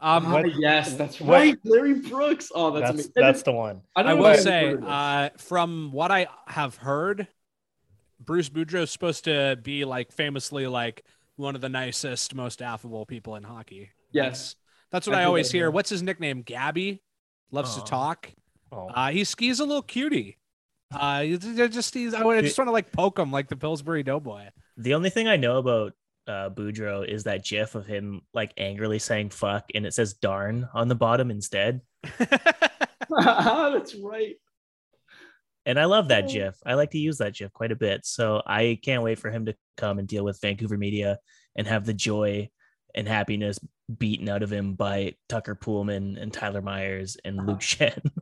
[0.00, 2.50] Ah, yes, that's what- right, Larry Brooks.
[2.54, 3.12] Oh, that's That's amazing.
[3.16, 3.82] that's the one.
[3.96, 4.88] don't I will say, heard of this.
[4.90, 7.28] uh, from what I have heard,
[8.20, 11.04] Bruce Boudreau's supposed to be like famously like
[11.36, 13.90] one of the nicest, most affable people in hockey.
[14.12, 14.56] yes,
[14.90, 15.70] That's what I I, always hear.
[15.70, 16.42] What's his nickname?
[16.42, 17.02] Gabby
[17.50, 17.80] loves Aw.
[17.80, 18.30] to talk.
[18.72, 18.88] Oh.
[18.88, 20.38] Uh, he's he's a little cutie.
[20.92, 23.56] Uh, he's he's just he's I I just want to like poke him like the
[23.56, 24.48] Pillsbury Doughboy.
[24.76, 25.92] The only thing I know about
[26.26, 30.68] uh, Boudreau is that GIF of him like angrily saying "fuck" and it says "darn"
[30.74, 31.80] on the bottom instead.
[32.18, 34.36] that's right.
[35.66, 36.28] And I love that Oh.
[36.28, 36.56] GIF.
[36.66, 38.04] I like to use that GIF quite a bit.
[38.04, 41.18] So I can't wait for him to come and deal with Vancouver media
[41.56, 42.50] and have the joy
[42.94, 43.58] and happiness
[43.98, 47.90] beaten out of him by Tucker Poolman and Tyler Myers and Luke uh-huh.
[47.90, 48.10] Schenn.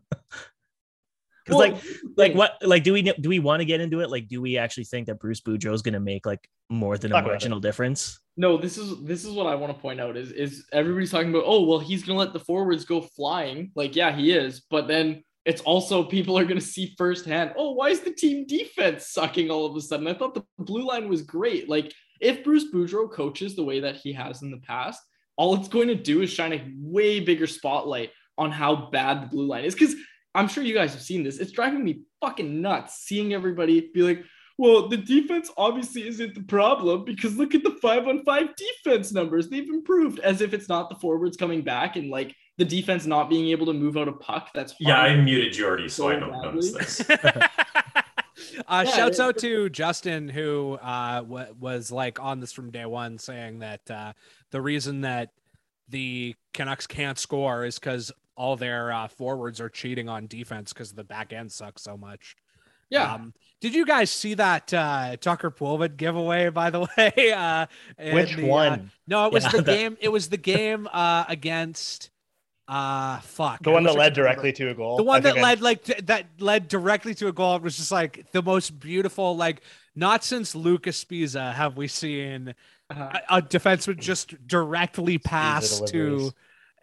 [1.44, 1.82] Because Well, like,
[2.16, 4.10] like what, like, do we do we want to get into it?
[4.10, 7.10] Like, do we actually think that Bruce Boudreau is going to make like more than
[7.10, 7.34] a Talk about it.
[7.34, 8.20] marginal difference?
[8.36, 11.30] No, this is this is what I want to point out is is everybody's talking
[11.30, 14.86] about oh well he's gonna let the forwards go flying like yeah he is but
[14.86, 19.50] then it's also people are gonna see firsthand oh why is the team defense sucking
[19.50, 20.06] all of a sudden?
[20.06, 21.68] I thought the blue line was great.
[21.68, 25.00] Like if Bruce Boudreau coaches the way that he has in the past
[25.36, 29.26] all it's going to do is shine a way bigger spotlight on how bad the
[29.26, 29.74] blue line is.
[29.74, 29.94] Because
[30.34, 31.38] I'm sure you guys have seen this.
[31.38, 34.24] It's driving me fucking nuts seeing everybody be like
[34.58, 39.10] well, the defense obviously isn't the problem because look at the five on five defense
[39.10, 39.48] numbers.
[39.48, 43.30] They've improved as if it's not the forwards coming back and like the defense not
[43.30, 44.50] being able to move out a puck.
[44.54, 45.24] That's Yeah, I fine.
[45.24, 46.70] muted Jordy, so I don't badly.
[46.70, 47.02] notice this.
[48.68, 52.84] Uh, Yeah, shouts out to Justin, who uh, w- was like on this from day
[52.84, 54.12] one, saying that uh,
[54.50, 55.30] the reason that
[55.88, 60.92] the Canucks can't score is because all their uh, forwards are cheating on defense because
[60.92, 62.36] the back end sucks so much.
[62.90, 63.14] Yeah.
[63.14, 66.48] Um, did you guys see that uh, Tucker Poolman giveaway?
[66.50, 67.66] By the way, uh,
[68.12, 68.90] Which the, uh, one?
[69.06, 69.96] no, it was Yeah, the that- game.
[70.00, 72.10] It was the game uh, against.
[72.68, 73.62] Uh, fuck.
[73.62, 74.96] The one that led directly to a goal.
[74.96, 77.56] The one that think I- led like t- that led directly to a goal.
[77.56, 79.36] It was just like the most beautiful.
[79.36, 79.62] Like
[79.94, 82.54] not since Lucas Sbisa have we seen
[82.90, 83.20] Uh-huh.
[83.30, 86.32] a, a defenseman just directly pass to deliveries.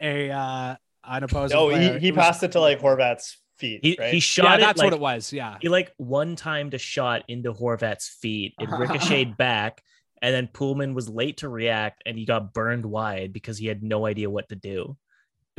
[0.02, 1.58] a uh, an opposing.
[1.58, 1.94] Oh, player.
[1.94, 3.80] he, he It was- passed it to like Horvat's feet.
[3.82, 4.14] He, right?
[4.14, 4.60] he shot Yeah, it.
[4.60, 5.34] that's like, what it was.
[5.34, 5.58] Yeah.
[5.62, 8.54] He like one timed a shot into Horvat's feet.
[8.60, 9.82] It ricocheted back,
[10.22, 13.82] and then Poolman was late to react, and he got burned wide because he had
[13.82, 14.98] no idea what to do.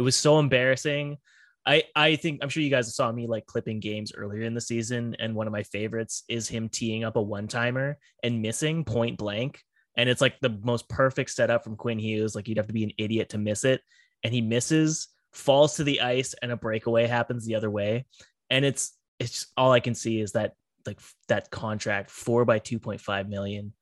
[0.01, 1.19] It was so embarrassing.
[1.67, 4.61] I I think I'm sure you guys saw me like clipping games earlier in the
[4.63, 8.83] season, and one of my favorites is him teeing up a one timer and missing
[8.83, 9.61] point blank.
[9.99, 12.35] And it's like the most perfect setup from Quinn Hughes.
[12.35, 13.83] Like you'd have to be an idiot to miss it,
[14.25, 18.07] and he misses, falls to the ice, and a breakaway happens the other way.
[18.49, 20.55] And it's it's just, all I can see is that
[20.87, 23.75] like that contract four by two point five million.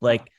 [0.00, 0.30] Like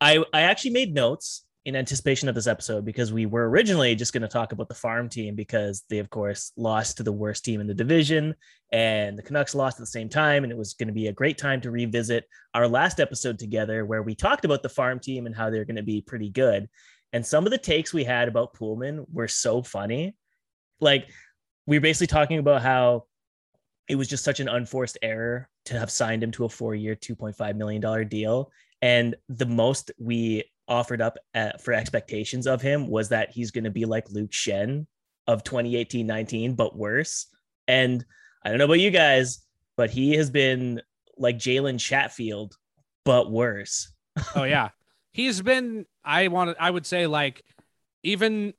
[0.00, 4.12] I I actually made notes in anticipation of this episode because we were originally just
[4.12, 7.44] going to talk about the farm team because they of course lost to the worst
[7.44, 8.34] team in the division
[8.70, 11.12] and the Canucks lost at the same time and it was going to be a
[11.12, 15.24] great time to revisit our last episode together where we talked about the farm team
[15.24, 16.68] and how they're going to be pretty good.
[17.14, 20.14] And some of the takes we had about Poolman were so funny.
[20.80, 21.08] Like
[21.66, 23.04] we were basically talking about how
[23.88, 27.56] it was just such an unforced error to have signed him to a four-year, $2.5
[27.56, 28.50] million deal.
[28.82, 33.64] And the most we offered up at, for expectations of him was that he's going
[33.64, 34.86] to be like Luke Schenn
[35.26, 37.26] of 2018-19, but worse.
[37.68, 38.04] And
[38.44, 39.44] I don't know about you guys,
[39.76, 40.82] but he has been
[41.16, 42.56] like Jalen Chatfield,
[43.04, 43.92] but worse.
[44.36, 44.68] oh yeah
[45.12, 47.42] he's been i want i would say like
[48.04, 48.54] even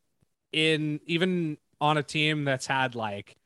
[0.52, 3.38] in even on a team that's had like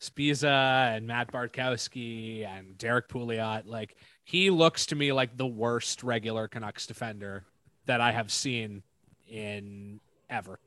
[0.00, 6.02] Sbisa and Matt Bartkowski and Derrick Pouliot, like he looks to me like the worst
[6.02, 7.44] regular Canucks defender
[7.86, 8.82] that I have seen
[9.28, 10.58] in ever.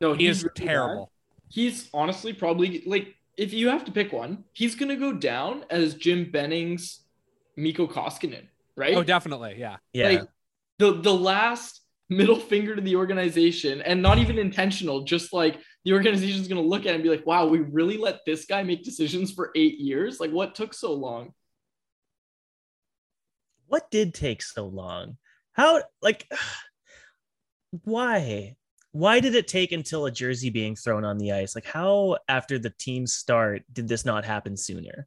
[0.00, 0.64] No, He is really bad.
[0.66, 1.12] terrible.
[1.48, 5.94] He's honestly probably like if you have to pick one, he's gonna go down as
[5.94, 7.00] Jim Benning's
[7.56, 8.96] Mikko Koskinen, right?
[8.96, 9.76] Oh, definitely, yeah.
[9.92, 10.08] Yeah.
[10.08, 10.28] Like
[10.78, 15.92] the the last middle finger to the organization, and not even intentional, just like the
[15.92, 18.82] organization's gonna look at it and be like, "Wow, we really let this guy make
[18.84, 20.20] decisions for eight years?
[20.20, 21.32] Like, what took so long?"
[23.68, 25.16] what did take so long?
[25.52, 26.30] How like
[27.84, 28.56] why?
[28.92, 31.54] Why did it take until a jersey being thrown on the ice?
[31.54, 35.06] Like how after the team start did this not happen sooner?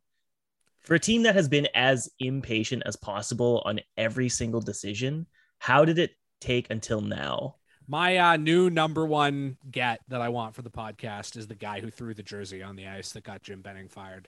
[0.81, 5.25] For a team that has been as impatient as possible on every single decision,
[5.59, 7.55] how did it take until now?
[7.87, 11.79] My uh, new number one get that I want for the podcast is the guy
[11.79, 14.27] who threw the jersey on the ice that got Jim Benning fired.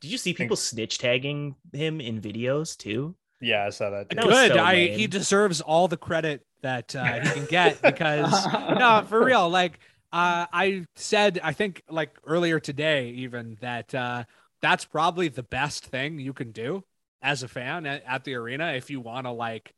[0.00, 3.16] Did you see people snitch tagging him in videos too?
[3.40, 4.10] Yeah, I saw that.
[4.10, 4.16] too.
[4.16, 4.52] That Good.
[4.52, 9.24] so I he deserves all the credit that uh, he can get because no, for
[9.24, 9.48] real.
[9.48, 9.78] Like
[10.12, 14.24] uh, I said, I think like earlier today, even that uh,
[14.62, 16.82] that's probably the best thing you can do
[17.22, 19.74] as a fan at, at the arena if you want to like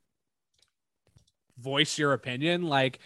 [1.59, 2.63] voice your opinion.
[2.63, 2.99] Like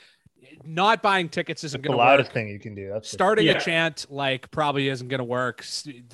[0.64, 2.90] not buying tickets isn't going to The loudest thing you can do.
[2.92, 3.52] That's for Starting Yeah.
[3.52, 5.64] a chant like probably isn't going to work.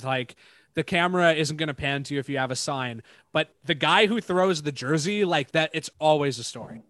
[0.02, 0.36] Like
[0.78, 3.02] the camera isn't going to pan to you if you have a sign.
[3.32, 6.82] But the guy who throws the jersey like that, it's always a story.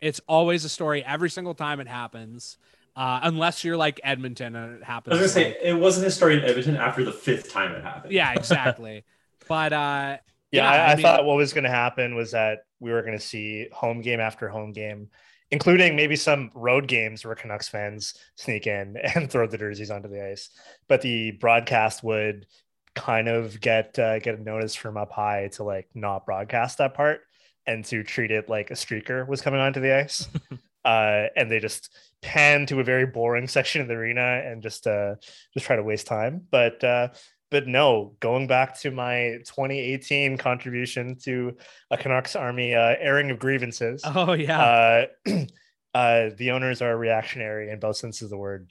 [0.00, 2.58] It's always a story every single time it happens.
[2.96, 5.16] Uh, unless you're like Edmonton and it happens.
[5.16, 7.70] I was gonna say like- it wasn't a story in Edmonton after the fifth time
[7.70, 8.12] it happened.
[8.12, 9.04] yeah, exactly.
[9.48, 10.18] but uh,
[10.50, 12.90] Yeah, Yeah, I, I I, mean- thought what was going to happen was that we
[12.90, 15.08] were going to see home game after home game,
[15.52, 20.08] including maybe some road games where Canucks fans sneak in and throw the jerseys onto
[20.08, 20.50] the ice.
[20.88, 22.46] But the broadcast would
[22.94, 26.94] kind of get uh, get a notice from up high to like not broadcast that
[26.94, 27.20] part
[27.66, 30.28] and to treat it like a streaker was coming onto the ice.
[30.84, 31.90] uh, and they just
[32.22, 35.14] pan to a very boring section of the arena and just uh,
[35.52, 36.42] just try to waste time.
[36.50, 37.08] But uh,
[37.50, 41.56] but no, going back to my 2018 contribution to
[41.90, 44.02] a Canucks Army uh, airing of grievances.
[44.04, 45.46] oh yeah, Uh,
[45.94, 48.70] uh, the owners are reactionary in both senses of the word.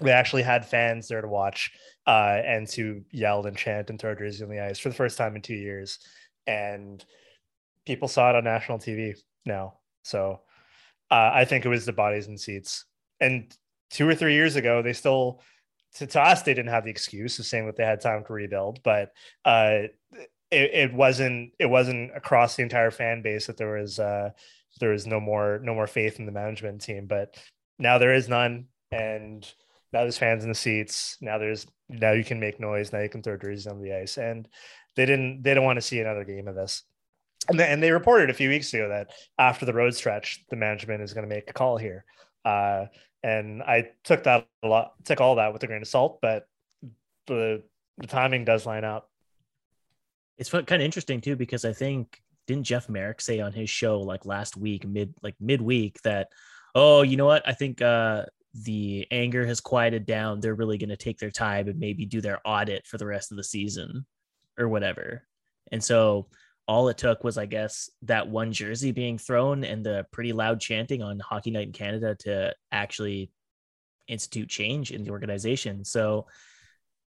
[0.00, 1.72] They actually had fans there to watch
[2.06, 5.18] uh, and to yell and chant and throw jerseys on the ice for the first
[5.18, 5.98] time in two years.
[6.46, 7.04] And
[7.86, 9.74] people saw it on national TV now.
[10.02, 10.40] So
[11.10, 12.84] uh, I think it was the bodies and seats.
[13.20, 13.54] And
[13.90, 15.42] two or three years ago, they still,
[15.96, 18.32] to, to us, they didn't have the excuse of saying that they had time to
[18.32, 18.82] rebuild.
[18.82, 19.12] But
[19.44, 19.88] uh,
[20.50, 24.30] it, it wasn't it wasn't across the entire fan base that there was uh
[24.80, 27.36] there was no more no more faith in the management team but
[27.78, 29.52] now there is none and
[29.92, 31.16] now there's fans in the seats.
[31.20, 32.92] Now there's now you can make noise.
[32.92, 34.18] Now you can throw jerseys on the ice.
[34.18, 34.48] And
[34.96, 36.82] they didn't they don't want to see another game of this.
[37.48, 40.56] And they, and they reported a few weeks ago that after the road stretch the
[40.56, 42.04] management is going to make a call here.
[42.44, 42.86] Uh
[43.22, 46.48] and i took that a lot took all that with a grain of salt but
[47.26, 47.62] the
[47.98, 49.08] the timing does line up.
[50.38, 54.00] It's kind of interesting too because I think didn't Jeff Marek say on his show
[54.00, 56.28] like last week mid like midweek that
[56.74, 57.46] oh you know what?
[57.46, 58.24] I think uh
[58.54, 62.20] the anger has quieted down they're really going to take their time and maybe do
[62.20, 64.04] their audit for the rest of the season
[64.58, 65.26] or whatever
[65.72, 66.26] and so
[66.66, 70.60] all it took was I guess that one jersey being thrown and the pretty loud
[70.60, 73.30] chanting on Hockey Night in Canada to actually
[74.08, 76.26] institute change in the organization so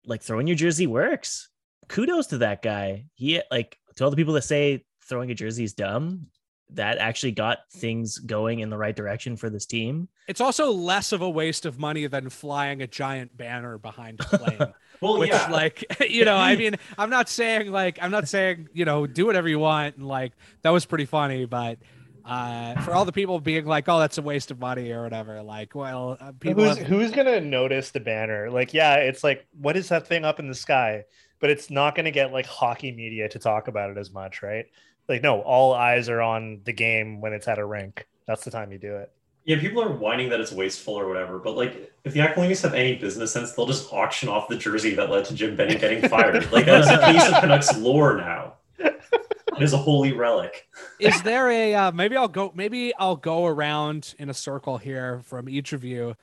[0.06, 1.50] like throwing your jersey works
[1.90, 3.06] kudos to that guy.
[3.16, 6.28] He like to all the people that say throwing a jersey is dumb.
[6.72, 10.08] That actually got things going in the right direction for this team.
[10.28, 14.24] It's also less of a waste of money than flying a giant banner behind a
[14.38, 14.74] plane.
[15.02, 15.50] Well, which yeah.
[15.50, 19.26] like you know i mean i'm not saying like i'm not saying you know do
[19.26, 21.80] whatever you want and like that was pretty funny but
[22.26, 25.42] uh for all the people being like oh that's a waste of money or whatever
[25.42, 29.48] like well uh, people who's have- who's gonna notice the banner like yeah it's like
[29.60, 31.04] what is that thing up in the sky
[31.40, 34.66] but it's not gonna get like hockey media to talk about it as much right
[35.10, 38.52] like no all eyes are on the game when it's at a rink that's the
[38.52, 39.12] time you do it
[39.46, 42.76] Yeah, people are whining that it's wasteful or whatever, but like, if the Aquilinians have
[42.76, 46.08] any business sense, they'll just auction off the jersey that led to Jim Benning getting
[46.08, 46.52] fired.
[46.52, 48.54] like, that's a piece of Canucks lore now.
[48.78, 50.68] It is a holy relic.
[51.00, 55.22] is there a uh, maybe i'll go maybe i'll go around in a circle here
[55.26, 56.16] from each of you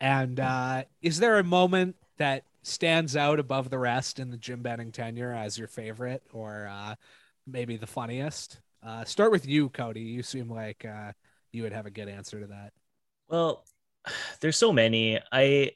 [0.00, 4.62] and uh is there a moment that stands out above the rest in the jim
[4.62, 6.94] benning tenure as your favorite or uh
[7.50, 11.12] maybe the funniest uh start with you cody you seem like uh
[11.52, 12.72] you would have a good answer to that
[13.28, 13.64] Well,
[14.40, 15.20] there's so many.
[15.32, 15.72] I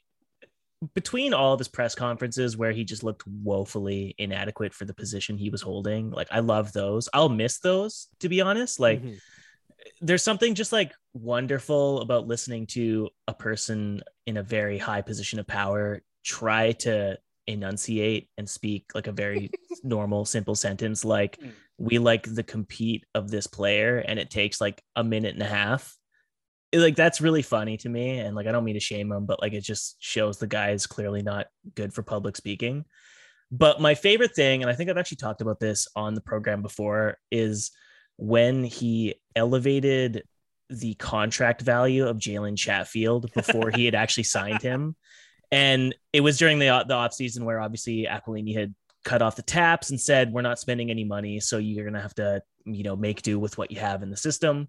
[0.93, 5.37] between all of his press conferences where he just looked woefully inadequate for the position
[5.37, 7.09] he was holding, like I love those.
[7.13, 8.79] I'll miss those to be honest.
[8.79, 9.19] Like Mhm.
[10.01, 15.39] there's something just like wonderful about listening to a person in a very high position
[15.39, 17.17] of power try to
[17.47, 19.51] enunciate and speak like a very
[19.83, 21.51] normal simple sentence like Mm.
[21.77, 25.47] We like the compete of this player and it takes like a minute and a
[25.47, 25.95] half
[26.71, 29.25] It- like that's really funny to me and like i don't mean to shame him
[29.25, 32.85] but like it just shows the guy is clearly not good for public speaking
[33.51, 36.61] but my favorite thing and i think i've actually talked about this on the program
[36.61, 37.71] before is
[38.17, 40.23] when he elevated
[40.69, 44.95] the contract value of Jalen Chatfield before he had actually signed him.
[45.51, 48.73] And it was during the, the off season where obviously Aquilini had
[49.05, 51.39] cut off the taps and said, we're not spending any money.
[51.39, 54.09] So you're going to have to, you know, make do with what you have in
[54.09, 54.67] the system.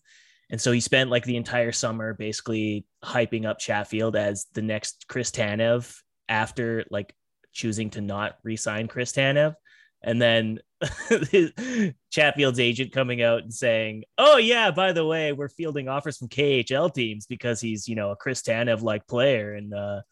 [0.50, 5.06] And so he spent like the entire summer basically hyping up Chatfield as the next
[5.08, 5.92] Chris Tanev
[6.28, 7.14] after like
[7.52, 9.54] choosing to not re-sign Chris Tanev.
[10.02, 10.60] And then
[12.10, 16.28] Chatfield's agent coming out and saying, "Oh yeah, by the way, we're fielding offers from
[16.28, 20.02] KHL teams because he's you know a Chris Tanev like player, and uh,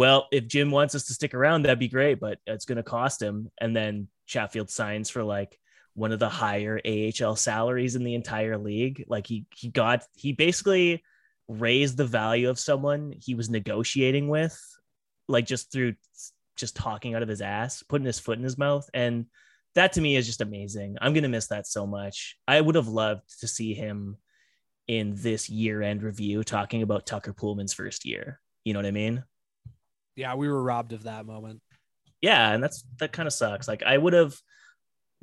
[0.00, 2.82] well, if Jim wants us to stick around, that'd be great, but it's going to
[2.82, 5.60] cost him." And then Chatfield signs for like
[5.92, 9.04] one of the higher AHL salaries in the entire league.
[9.08, 11.04] Like he he got he basically
[11.48, 14.58] raised the value of someone he was negotiating with,
[15.28, 15.96] like just through
[16.56, 19.26] just talking out of his ass, putting his foot in his mouth, and
[19.74, 20.96] that to me is just amazing.
[21.02, 22.38] I'm gonna miss that so much.
[22.48, 24.16] I would have loved to see him
[24.88, 28.40] in this year-end review talking about Tucker Poolman's first year.
[28.64, 29.24] You know what I mean?
[30.16, 31.60] Yeah we were robbed of that moment
[32.20, 33.66] Yeah, and that's that kind of sucks.
[33.68, 34.34] Like I would have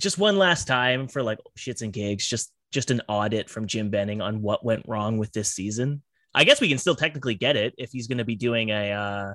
[0.01, 3.89] just one last time for like shits and gigs, just just an audit from Jim
[3.89, 6.01] Benning on what went wrong with this season.
[6.35, 8.91] I guess we can still technically get it if he's going to be doing a
[8.91, 9.33] uh,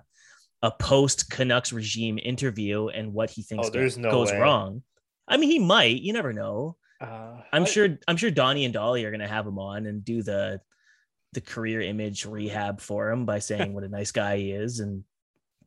[0.63, 4.83] a post Canucks regime interview and what he thinks Oh, there's go- no goes wrong.
[5.27, 6.01] I mean, he might.
[6.03, 6.77] You never know.
[7.01, 7.99] uh, I'm I- sure.
[8.07, 10.61] I'm sure Donnie and Dhali are going to have him on and do the
[11.33, 15.03] the career image rehab for him by saying what a nice guy he is and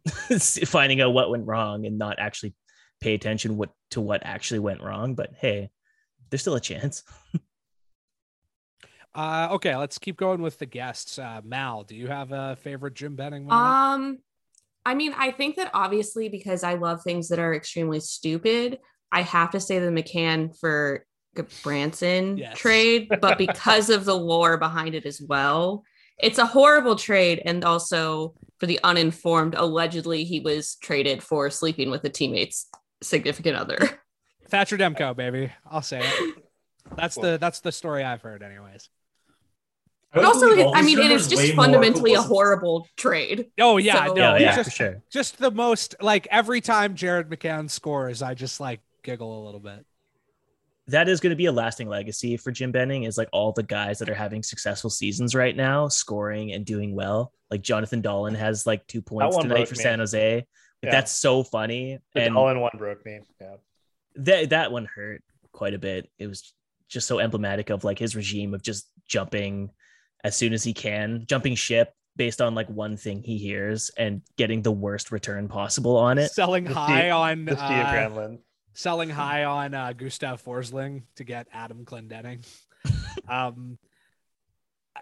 [0.65, 2.53] finding out what went wrong and not actually
[3.01, 5.15] pay attention what to what actually went wrong.
[5.15, 5.69] But hey,
[6.29, 7.03] there's still a chance.
[9.15, 12.93] uh okay let's keep going with the guests uh mal do you have a favorite
[12.93, 13.73] jim benning moment?
[13.73, 14.17] Um,
[14.85, 18.79] I mean, I think that obviously because I love things that are extremely stupid,
[19.11, 22.57] I have to say the McCann for Gudbranson Yes.
[22.57, 25.83] trade, but because of the lore behind it as well,
[26.17, 27.41] it's a horrible trade.
[27.45, 32.67] And also for the uninformed, allegedly he was traded for sleeping with a teammate's
[33.01, 33.77] significant other.
[34.49, 35.51] Thatcher Demko, baby.
[35.69, 36.35] I'll say it.
[36.95, 38.89] That's the that's the story I've heard, anyways.
[40.13, 42.87] I would also, I mean, it is just way more if it fundamentally a horrible
[42.95, 43.47] trade.
[43.59, 45.01] Oh yeah, So- no, Yeah, yeah, just, for sure.
[45.09, 49.59] just the most like every time Jared McCann scores, I just like giggle a little
[49.59, 49.85] bit.
[50.87, 53.63] That is going to be a lasting legacy for Jim Benning is like all the
[53.63, 57.31] guys that are having successful seasons right now, scoring and doing well.
[57.49, 59.83] Like Jonathan Dahlén has like two points one tonight broke for me.
[59.83, 60.35] San Jose.
[60.35, 60.47] Like,
[60.83, 60.91] Yeah.
[60.91, 61.99] That's so funny.
[62.13, 63.21] The and all in one broke me.
[63.41, 63.55] Yeah.
[64.17, 66.09] that that one hurt quite a bit.
[66.19, 66.53] It was
[66.87, 69.71] just so emblematic of like his regime of just jumping
[70.23, 74.21] as soon as he can, jumping ship based on like one thing he hears and
[74.37, 76.31] getting the worst return possible on it.
[76.31, 78.39] Selling The high Steve- on The Steve uh, Granlund.
[78.75, 82.45] Selling high on uh, Gustav Forsling to get Adam Clendenning.
[83.29, 83.77] um,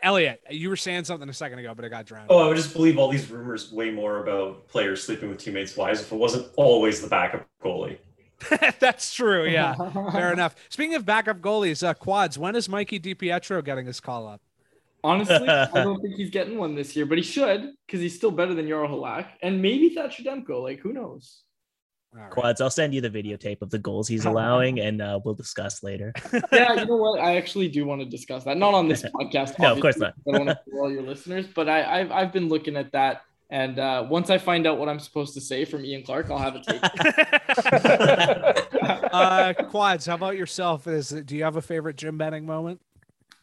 [0.03, 2.27] Elliot, you were saying something a second ago, but it got drowned.
[2.29, 5.75] Oh, I would just believe all these rumors way more about players sleeping with teammates'
[5.75, 7.97] wives if it wasn't always the backup goalie.
[8.79, 9.45] That's true.
[9.45, 9.73] Yeah,
[10.11, 10.55] fair enough.
[10.69, 12.37] Speaking of backup goalies, uh, quads.
[12.37, 14.41] When is Mikey DiPietro getting his call up?
[15.03, 18.31] Honestly, I don't think he's getting one this year, but he should because he's still
[18.31, 20.61] better than Jaro Halak and maybe Thatcher Demko.
[20.61, 21.43] Like, who knows?
[22.15, 22.29] All right.
[22.29, 25.81] Quads, I'll send you the videotape of the goals he's allowing and uh, we'll discuss
[25.83, 26.13] later.
[26.51, 27.19] yeah, you know what?
[27.19, 28.57] I actually do want to discuss that.
[28.57, 29.57] Not on this podcast.
[29.59, 30.13] No, of course not.
[30.27, 32.91] I don't want to fool all your listeners, but I, I've I've been looking at
[32.91, 36.29] that, and uh, once I find out what I'm supposed to say from Ian Clark,
[36.29, 36.89] I'll have it taken.
[38.81, 40.05] uh, quads.
[40.05, 40.87] How about yourself?
[40.87, 42.81] Is do you have a favorite Jim Benning moment?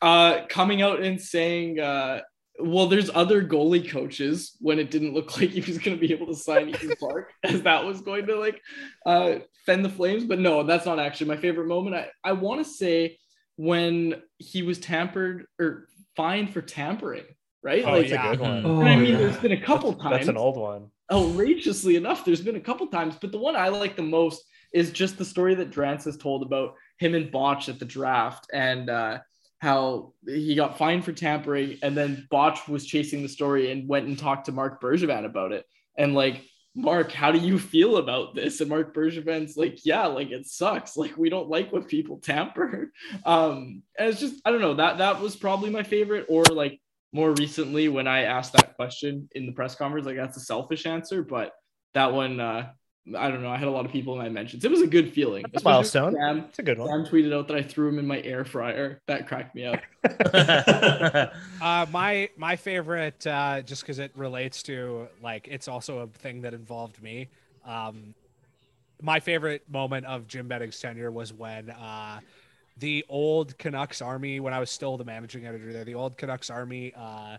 [0.02, 2.20] uh, coming out and saying, uh,
[2.62, 6.12] well, there's other goalie coaches when it didn't look like he was going to be
[6.12, 8.60] able to sign Ian Clark, as that was going to like
[9.06, 9.36] uh,
[9.66, 10.24] fend the flames.
[10.24, 11.96] But no, that's not actually my favorite moment.
[11.96, 13.18] I, I want to say
[13.56, 17.24] when he was tampered or fined for tampering,
[17.62, 17.84] right?
[17.84, 18.64] Oh, like, that's a good one.
[18.64, 20.16] and I mean, there's been a couple times.
[20.16, 20.90] That's an old one.
[21.12, 24.90] outrageously enough, there's been a couple times, but the one I like the most is
[24.90, 28.88] just the story that Drance has told about him and Botch at the draft and
[28.88, 29.18] uh,
[29.60, 34.06] how he got fined for tampering, and then Botch was chasing the story and went
[34.06, 35.64] and talked to Marc Bergevin about it,
[35.96, 36.42] and like.
[36.76, 38.60] Mark, how do you feel about this?
[38.60, 40.96] And Marc Bergevin's like, yeah, like it sucks.
[40.96, 42.92] Like we don't like when people tamper.
[43.26, 46.26] Um, and it's just, I don't know, that that was probably my favorite.
[46.28, 46.80] Or like
[47.12, 50.86] more recently when I asked that question in the press conference, like that's a selfish
[50.86, 51.52] answer, but
[51.94, 52.70] that one, uh,
[53.16, 53.50] I don't know.
[53.50, 54.64] I had a lot of people in my mentions.
[54.64, 55.44] It was a good feeling.
[55.50, 56.14] That's a milestone.
[56.14, 56.88] Sam, It's a good one.
[56.88, 59.00] Sam tweeted out that I threw him in my air fryer.
[59.06, 59.80] That cracked me up.
[61.60, 66.40] Uh, my my favorite, uh, just because it relates to like it's also a thing
[66.40, 67.28] that involved me.
[67.66, 68.14] Um,
[69.02, 72.20] my favorite moment of Jim Benning's tenure was when uh,
[72.78, 76.50] the old Canucks Army, when I was still the managing editor there, the old Canucks
[76.50, 77.36] Army uh,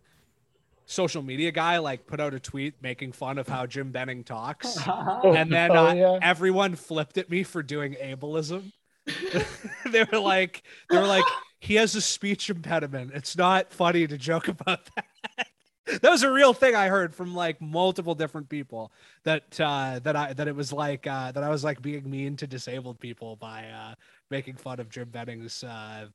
[0.85, 4.77] social media guy like put out a tweet making fun of how Jim Benning talks,
[4.87, 6.19] and then Oh, uh, yeah.
[6.21, 8.71] everyone flipped at me for doing ableism.
[9.91, 11.25] they were like, they were like,
[11.59, 13.11] he has a speech impediment.
[13.13, 15.47] It's not funny to joke about that.
[16.01, 18.91] that was a real thing I heard from like multiple different people
[19.23, 22.35] that uh that I that it was like uh that I was like being mean
[22.37, 23.95] to disabled people by uh
[24.29, 26.05] making fun of Jim Benning's uh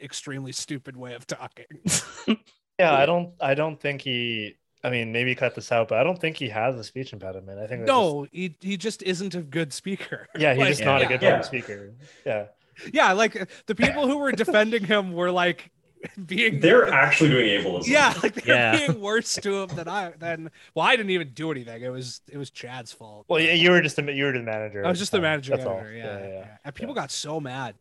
[0.00, 1.66] extremely stupid way of talking.
[2.80, 3.30] Yeah, I don't.
[3.40, 4.56] I don't think he.
[4.82, 7.58] I mean, maybe cut this out, but I don't think he has a speech impediment.
[7.58, 10.26] I think that's no, he he just isn't a good speaker.
[10.38, 11.06] yeah, he's Like, just not yeah.
[11.06, 11.30] a good Yeah.
[11.32, 11.92] public speaker.
[12.24, 12.46] Yeah.
[12.92, 15.70] yeah, like the people who were defending him were like
[16.26, 17.86] being They're actually doing ableism.
[17.98, 18.86] Yeah, like they're Yeah.
[18.86, 21.82] being worse to him than I than well, I didn't even do anything.
[21.82, 23.26] It was it was Chad's fault.
[23.28, 24.82] Well, yeah, you were just the you were the manager.
[24.86, 25.82] I was just the the manager That's all.
[25.84, 26.46] Yeah, yeah, yeah, yeah.
[26.64, 27.74] And people got so mad.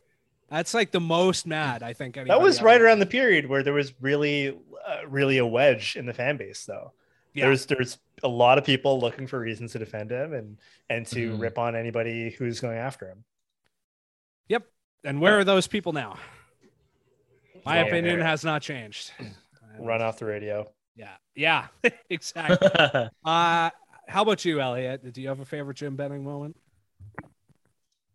[0.49, 2.15] That's like the most mad I think.
[2.15, 2.81] That was ever right got.
[2.85, 4.49] around the period where there was really,
[4.87, 6.93] uh, really a wedge in the fan base, though.
[7.33, 7.45] Yeah.
[7.45, 10.57] There's there's a lot of people looking for reasons to defend him and
[10.89, 11.39] and to Mhm.
[11.41, 13.23] rip on anybody who's going after him.
[14.47, 14.63] Yep.
[15.03, 16.17] And where are those people now?
[17.65, 18.27] My Well, opinion there.
[18.27, 19.11] has not changed.
[19.79, 20.69] Run off the radio.
[20.95, 21.15] Yeah.
[21.35, 21.67] Yeah.
[22.09, 22.67] exactly.
[23.23, 23.69] uh
[24.07, 25.13] how about you, Elliot?
[25.13, 26.57] Do you have a favorite Jim Benning moment?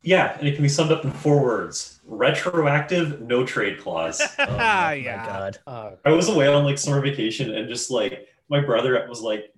[0.05, 4.21] Yeah, and it can be summed up in four words: retroactive, no trade clause.
[4.39, 5.27] Oh my yeah.
[5.27, 5.59] god.
[5.67, 9.55] Uh, I was away on like summer vacation, and just like my brother was like,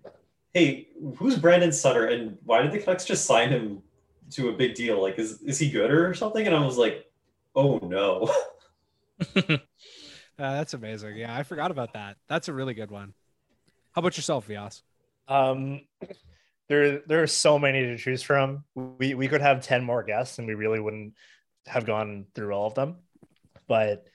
[0.54, 3.82] "Hey, who's Brandon Sutter, and why did the Canucks just sign him
[4.30, 5.02] to a big deal?
[5.02, 7.10] Like, is is he good or something?" And I was like,
[7.54, 8.32] "Oh no."
[10.38, 11.16] Uh, that's amazing.
[11.16, 12.18] Yeah, I forgot about that.
[12.28, 13.14] That's a really good one.
[13.92, 14.82] How about yourself, Vias?
[15.28, 15.80] Um,
[16.68, 18.64] there there are so many to choose from.
[18.74, 21.14] We we could have ten more guests, and we really wouldn't
[21.66, 22.96] have gone through all of them.
[23.68, 24.06] But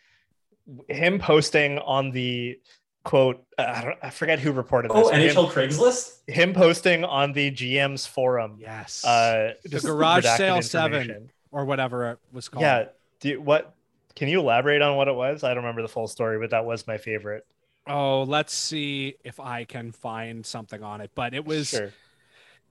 [0.87, 2.59] him posting on the
[3.03, 4.97] quote, uh, I don't, I forget who reported this.
[5.07, 6.19] oh, but him- NHL Craigslist.
[6.29, 8.57] him posting on the GM's forum.
[8.59, 9.03] Yes.
[9.03, 11.31] Uh, The garage sale seven.
[11.51, 12.61] or whatever it was called.
[12.61, 12.85] Yeah.
[13.19, 13.73] Do you, what?
[14.15, 15.43] Can you elaborate on what it was?
[15.43, 17.45] I don't remember the full story, but that was my favorite.
[17.87, 21.09] Oh, let's see if I can find something on it.
[21.15, 21.91] But it was Sure.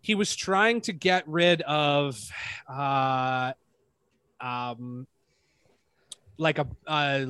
[0.02, 2.18] He was trying to get rid of
[2.68, 3.52] uh
[4.40, 5.06] um
[6.38, 7.26] like a uh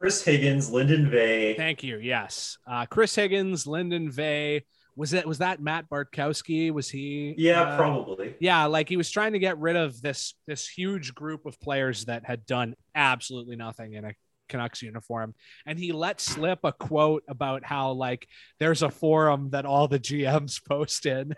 [0.00, 1.54] Chris Higgins, Linden Vey.
[1.54, 1.98] thank you.
[1.98, 2.58] Yes.
[2.66, 4.64] Uh chris higgins linden vey
[4.96, 6.70] was it was that matt bartkowski?
[6.72, 8.34] Was he Yeah, uh, probably.
[8.40, 12.04] yeah like he was trying to get rid of this this huge group of players
[12.06, 14.12] that had done absolutely nothing in a
[14.46, 15.34] Canucks uniform.
[15.64, 18.28] And he let slip a quote about how like
[18.60, 21.34] there's a forum that all the GMs post in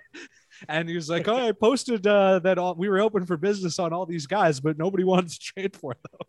[0.69, 3.79] and he was like oh I posted uh, that all we were open for business
[3.79, 6.21] on all these guys but nobody wanted to trade for them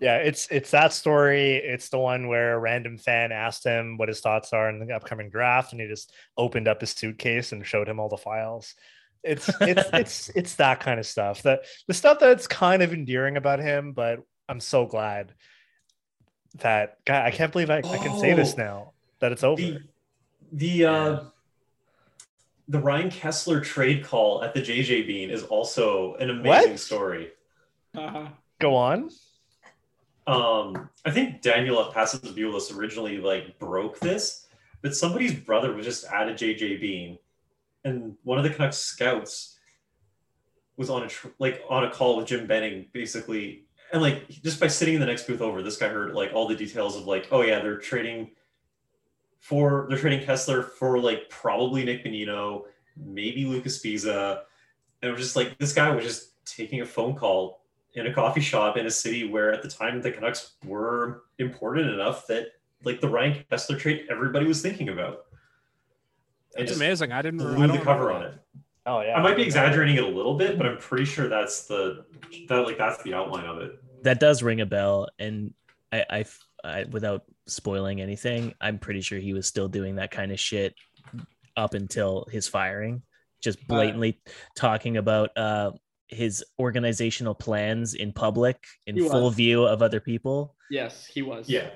[0.00, 1.56] Yeah, it's it's that story.
[1.56, 4.94] It's the one where a random fan asked him what his thoughts are in the
[4.94, 8.74] upcoming draft, and he just opened up his suitcase and showed him all the files.
[9.24, 11.42] It's it's it's it's that kind of stuff.
[11.42, 15.34] That the stuff that's kind of endearing about him, but I'm so glad
[16.58, 18.62] that God, I can't believe I, I can say this Oh.
[18.62, 19.60] now that it's over.
[19.60, 19.80] The
[20.52, 21.20] the uh,
[22.70, 26.80] the Ryan Kesler trade call at the JJ Bean is also an amazing What?
[26.80, 27.30] story.
[27.98, 28.28] Uh,
[28.60, 29.10] Go on.
[30.28, 34.46] Um, I think Daniel at Passabulis originally like broke this,
[34.82, 37.18] but somebody's brother was just at a JJ Bean,
[37.84, 39.58] and one of the Canucks scouts
[40.76, 44.60] was on a tr- like on a call with Jim Benning, basically, and like just
[44.60, 47.06] by sitting in the next booth over, this guy heard like all the details of
[47.08, 48.30] like, oh yeah, they're trading
[49.40, 52.64] for they're trading Kesler for like probably Nick Bonino,
[52.96, 54.42] maybe Luca Sbisa,
[55.02, 57.64] and it was just like this guy was just taking a phone call
[57.94, 61.90] in a coffee shop in a city where at the time the Canucks were important
[61.90, 62.52] enough that
[62.84, 65.26] like the Ryan Kesler trade everybody was thinking about.
[66.56, 68.34] And it's amazing I didn't I blew don't the cover on it.
[68.86, 69.16] Oh yeah.
[69.16, 72.04] I might be exaggerating it a little bit, but I'm pretty sure that's the
[72.48, 73.82] that like that's the outline of it.
[74.02, 75.52] That does ring a bell, and
[75.92, 76.24] I, I,
[76.64, 80.74] I, without spoiling anything, I'm pretty sure he was still doing that kind of shit
[81.56, 83.02] up until his firing,
[83.42, 84.20] just blatantly
[84.56, 85.72] talking about uh,
[86.08, 89.34] his organizational plans in public, in full was.
[89.34, 90.54] view of other people.
[90.70, 91.48] yes, he was.
[91.48, 91.70] Yeah.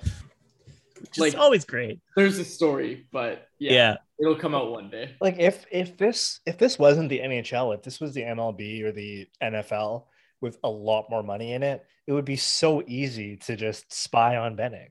[1.07, 2.01] Just Like- always great.
[2.16, 3.97] There's a story, but yeah, Yeah.
[4.20, 5.14] it'll come out one day.
[5.20, 8.93] like if if this if this wasn't the NHL, if this was the MLB or
[8.93, 10.07] the NFL
[10.41, 14.37] with a lot more money in it, it would be so easy to just spy
[14.37, 14.91] on Benning.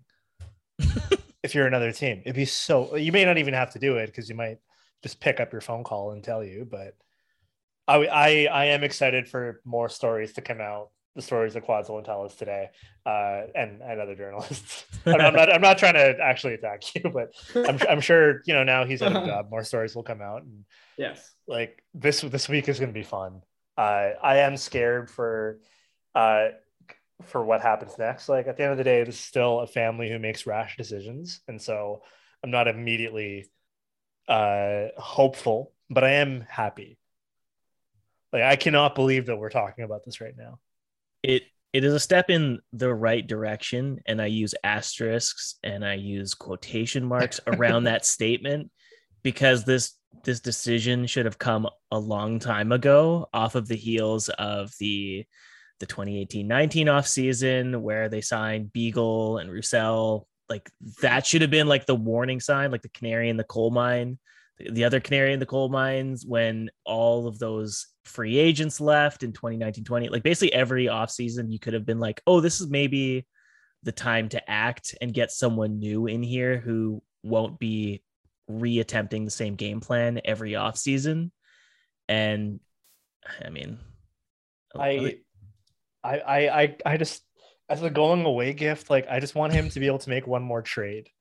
[1.44, 4.08] if you're another team, it'd be so you may not even have to do it
[4.08, 4.58] because you might
[5.02, 6.68] just pick up your phone call and tell you.
[6.70, 6.96] But
[7.88, 10.90] I I I am excited for more stories to come out.
[11.16, 12.70] The stories that Quads will tell us today,
[13.06, 14.86] uh, and and other journalists.
[15.06, 18.54] I'm, I'm not I'm not trying to actually attack you, but I'm I'm sure you
[18.56, 19.52] know now he's of a job.
[19.52, 20.66] More stories will come out, and
[20.98, 21.34] Yes.
[21.48, 23.42] like this this week is going to be fun.
[23.78, 25.60] Uh, I am scared for
[26.16, 26.50] uh,
[27.22, 28.30] for what happens next.
[28.30, 30.78] Like at the end of the day, this is still a family who makes rash
[30.78, 32.02] decisions, and so
[32.44, 33.46] I'm not immediately
[34.28, 36.98] uh, hopeful, but I am happy.
[38.32, 40.60] Like I cannot believe that we're talking about this right now.
[41.22, 41.44] it
[41.74, 46.34] it is a step in the right direction and i use asterisks and i use
[46.36, 48.70] quotation marks around that statement
[49.24, 49.94] because this
[50.24, 55.26] this decision should have come a long time ago off of the heels of the
[55.80, 60.28] the 2018-19 off season where they signed beagle and roussel.
[60.50, 60.70] Like
[61.02, 64.20] that should have been like the warning sign like the canary in the coal mine
[64.58, 69.24] the- the other canary in the coal mines when all of those free agents left
[69.24, 72.68] in 2019 20 like basically every offseason you could have been like oh this is
[72.68, 73.26] maybe
[73.84, 78.02] the time to act and get someone new in here who won't be
[78.50, 81.32] reattempting the same game plan every offseason.
[82.10, 82.60] And
[83.44, 83.80] i mean
[84.76, 85.18] I,
[86.04, 87.24] I, I, I, I just
[87.70, 90.28] as a going away gift, like I just want him to be able to make
[90.28, 91.10] one more trade.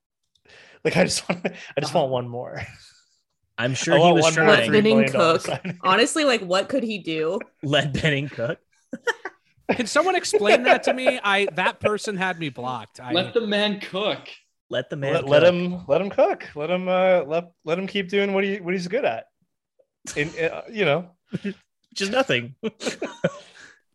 [0.84, 2.60] Like I just want, I just want one more.
[3.56, 5.46] i'm sure he want was one more trying $3 Benning million Cook.
[5.82, 7.38] Honestly, like what could he do?
[7.62, 8.58] let benning cook
[9.70, 11.20] Can someone explain that to me?
[11.22, 12.98] I that person had me blocked.
[12.98, 14.28] I Let the man cook.
[14.70, 16.48] let the man Let, let him, let him cook.
[16.54, 19.26] Let him, uh, let let him keep doing what he what he's good at.
[20.16, 21.10] In, uh, you know,
[21.42, 21.54] which
[22.00, 22.56] is nothing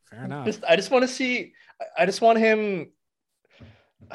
[0.09, 0.45] fair enough.
[0.45, 1.53] just I just want to see.
[1.81, 2.91] I- I just want him.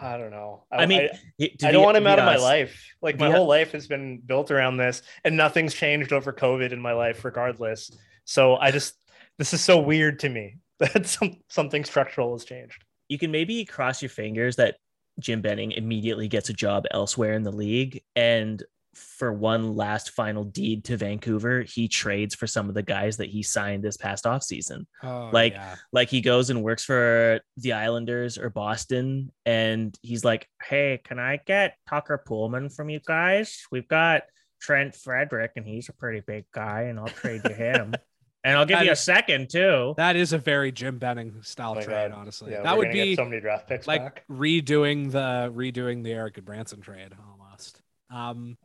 [0.00, 0.64] I don't know.
[0.70, 1.08] I mean,
[1.38, 2.92] he- to I don't want him be out of my life.
[3.00, 6.72] Like my the- whole life has been built around this, and nothing's changed over COVID
[6.72, 7.90] in my life, regardless.
[8.24, 8.94] So I just
[9.38, 12.84] this is so weird to me that some something structural has changed.
[13.08, 14.76] you can maybe cross your fingers that
[15.18, 18.02] Jim Benning immediately gets a job elsewhere in the league.
[18.14, 18.62] And
[18.98, 23.28] for one last final deed to Vancouver, he trades for some of the guys that
[23.28, 24.86] he signed this past offseason.
[25.02, 25.76] Oh, Like- yeah.
[25.92, 31.18] Like he goes and works for the Islanders or Boston, and he's like, "Hey, can
[31.18, 33.62] I get Tucker Poolman from you guys?
[33.72, 34.22] We've got
[34.60, 37.94] Trent Frederic, and he's a pretty big guy, and I'll trade to him,
[38.44, 41.74] and I'll give That you a second too." that is a very Jim Benning style
[41.78, 42.18] Oh trade, God.
[42.20, 42.52] honestly.
[42.52, 44.24] Yeah, that would be so many draft picks like back.
[44.30, 47.80] redoing the redoing the Eric Branson trade almost.
[48.10, 48.56] Um,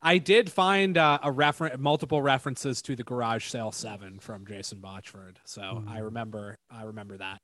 [0.00, 4.78] I did find uh, a reference, multiple references to the Garage Sale Seven from Jason
[4.78, 7.40] Botchford, so I remember I remember that.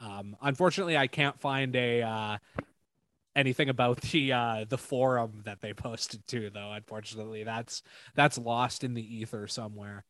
[0.00, 2.38] Um, unfortunately, I can't find a uh,
[3.34, 6.72] anything about the uh, the forum that they posted to, though.
[6.72, 7.82] Unfortunately, that's
[8.14, 10.04] that's lost in the ether somewhere.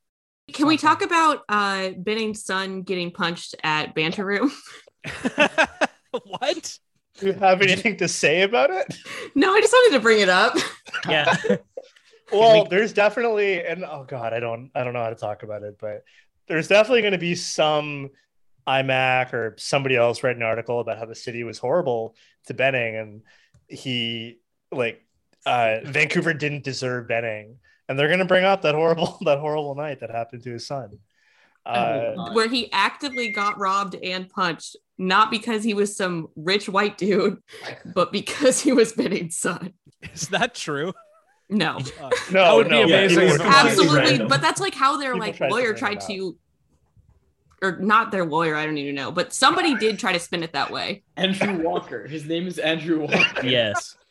[0.53, 4.53] Can we talk about uh Benning's son getting punched at Banter Room?
[6.11, 6.78] what?
[7.18, 8.97] Do you have anything to say about it?
[9.34, 10.57] no, I just wanted to bring it up.
[11.09, 11.34] Yeah,
[12.33, 15.62] Well, there's definitely, and oh god, I don't, I don't know how to talk about
[15.62, 16.05] it, but
[16.47, 18.11] there's definitely going to be some
[18.66, 22.14] iMac or somebody else write an article about how the city was horrible
[22.47, 23.22] to Benning, and
[23.68, 24.39] he
[24.70, 25.03] like
[25.47, 27.57] uh, Vancouver didn't deserve Benning,
[27.89, 30.66] and they're going to bring up that horrible, that horrible night that happened to his
[30.66, 30.99] son.
[31.64, 36.97] Uh, where he actively got robbed and punched, not because he was some rich white
[36.97, 37.43] dude,
[37.95, 39.74] but because he was Benning's son.
[40.14, 40.93] Is that true?
[41.51, 43.57] No, Uh, no, That would be amazing people if were it was.
[43.66, 43.99] absolutely.
[44.01, 44.28] random.
[44.28, 46.36] But that's like how their People like tried lawyer bring tried to,
[47.62, 48.55] or not their lawyer.
[48.55, 51.03] I don't even know, but somebody did try to spin it that way.
[51.16, 52.07] Andrew Walker.
[52.07, 53.46] His name is Andrew Walker.
[53.46, 53.96] yes.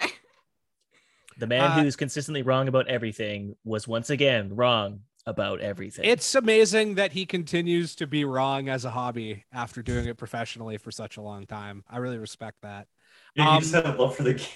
[0.00, 0.12] Okay.
[1.38, 6.04] The man Uh, who's consistently wrong about everything was once again wrong about everything.
[6.04, 10.78] It's amazing that he continues to be wrong as a hobby after doing it professionally
[10.78, 11.84] for such a long time.
[11.90, 12.86] I really respect that.
[13.34, 14.46] Yeah, Um, you just have love for the game.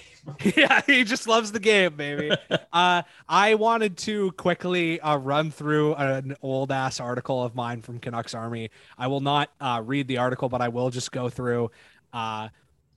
[0.57, 2.31] yeah, he just loves the game, baby.
[2.73, 7.99] uh, I wanted to quickly uh, run through an old ass article of mine from
[7.99, 8.69] Canucks Army.
[8.97, 11.71] I will not uh, read the article, but I will just go through.
[12.11, 12.49] Uh,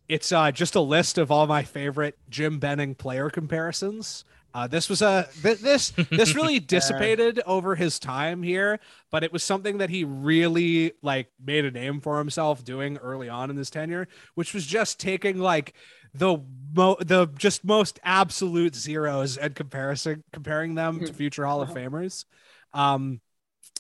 [0.09, 4.25] it's uh, just a list of all my favorite Jim Benning player comparisons.
[4.53, 8.81] Uh, this was a this this really dissipated over his time here,
[9.11, 13.29] but it was something that he really like made a name for himself doing early
[13.29, 15.75] on in his tenure, which was just taking like
[16.15, 16.39] the
[16.75, 22.25] mo- the just most absolute zeros and comparison comparing them to future Hall of Famers.
[22.73, 23.21] Um,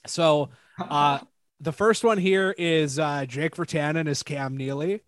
[0.07, 1.18] so uh,
[1.61, 5.03] the first one here is uh, Jake Virtanen is Cam Neely.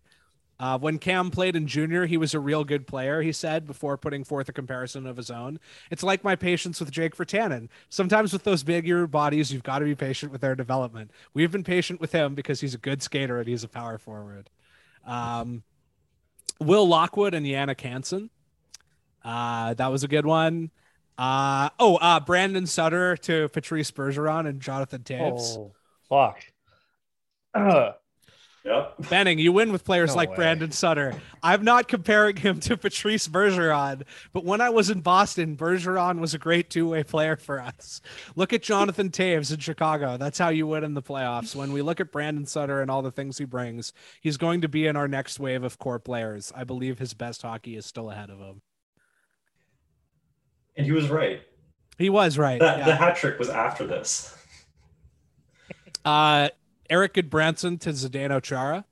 [0.63, 3.97] Uh, when Cam played in junior, he was a real good player, he said, before
[3.97, 5.59] putting forth a comparison of his own.
[5.91, 7.67] It's like my patience with Jake Virtanen.
[7.89, 11.11] Sometimes with those bigger bodies, you've got to be patient with their development.
[11.33, 14.49] We've been patient with him because he's a good skater and he's a power forward.
[15.05, 15.63] Um,
[16.61, 18.29] Will Lockwood and Jannik Hansen.
[19.21, 20.71] Uh, that was a good one.
[21.17, 25.57] Uh, oh, uh, Brandon Sutter to Patrice Bergeron and Jonathan Toews.
[25.57, 25.73] oh,
[26.07, 26.41] fuck.
[28.65, 29.09] Yep.
[29.09, 30.35] Benning, you win with players No like way.
[30.37, 31.19] Brandon Sutter.
[31.43, 36.33] I'm not comparing him to Patrice Bergeron, but when I was in Boston, Bergeron was
[36.33, 37.99] a great two-way player for us.
[38.37, 40.15] Look at Jonathan Toews in Chicago.
[40.15, 41.53] That's how you win in the playoffs.
[41.53, 43.91] When we look at Brandon Sutter and all the things he brings,
[44.21, 46.53] he's going to be in our next wave of core players.
[46.55, 48.61] I believe his best hockey is still ahead of him.
[50.77, 51.41] And he was right.
[51.97, 52.61] He was right.
[52.61, 52.85] That, yeah.
[52.85, 54.35] The hat trick was after this.
[56.05, 56.47] Uh,
[56.93, 58.85] Erik Gudbranson to Zdeno Chara.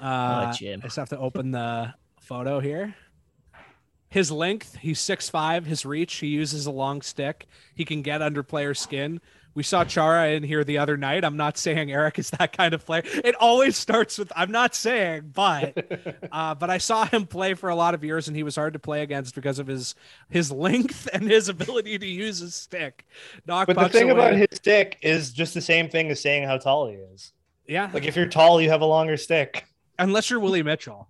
[0.00, 0.80] Uh, Jim.
[0.82, 2.96] I just have to open the photo here.
[4.08, 5.66] His length, he's 6'5.
[5.66, 7.46] His reach, he uses a long stick.
[7.76, 9.20] He can get under player skin.
[9.56, 11.24] We saw Chara in here the other night.
[11.24, 13.02] I'm not saying Erik is that kind of player.
[13.06, 17.70] It always starts with I'm not saying, but uh, but I saw him play for
[17.70, 19.94] a lot of years, and he was hard to play against because of his
[20.28, 23.06] his length and his ability to use his stick.
[23.46, 24.20] Knock but the thing away.
[24.28, 27.32] about his stick is just the same thing as saying how tall he is.
[27.66, 29.64] yeah, Like if you're tall, you have a longer stick.
[29.98, 31.08] unless you're Willie Mitchell,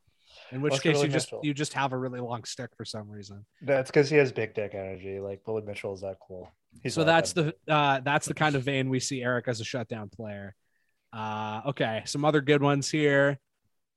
[0.52, 1.40] in which Unless case you just Mitchell.
[1.42, 3.44] you just have a really long stick for some reason.
[3.62, 5.18] That's because he has big dick energy.
[5.18, 6.48] Like Willie Mitchell is that cool.
[6.82, 9.60] He's so that's that the uh, that's the kind of vein we see Erik as
[9.60, 10.54] a shutdown player.
[11.12, 13.38] Uh, okay, some other good ones here.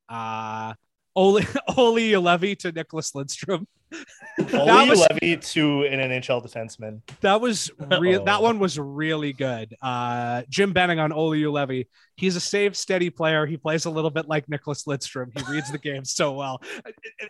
[0.07, 0.73] Uh,
[1.15, 1.45] Oli
[1.77, 3.65] Olli Juolevi to Nicklas Lidstrom.
[3.89, 4.05] big.
[4.47, 7.01] that Oli was- Levy to an NHL defenseman.
[7.21, 8.23] That was real.
[8.23, 9.75] That one was really good.
[9.81, 11.87] Uh, Jim Benning on Olli Juolevi.
[12.15, 13.45] He's a safe, steady player.
[13.45, 15.37] He plays a little bit like Nicklas Lidstrom.
[15.37, 16.61] He reads the game so well.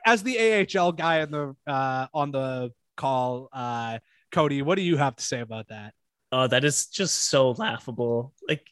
[0.06, 4.00] As the AHL guy in the uh, on the call, uh,
[4.32, 5.94] Cody, what do you have to say about that?
[6.32, 8.34] Oh, that is just so laughable.
[8.48, 8.68] Like,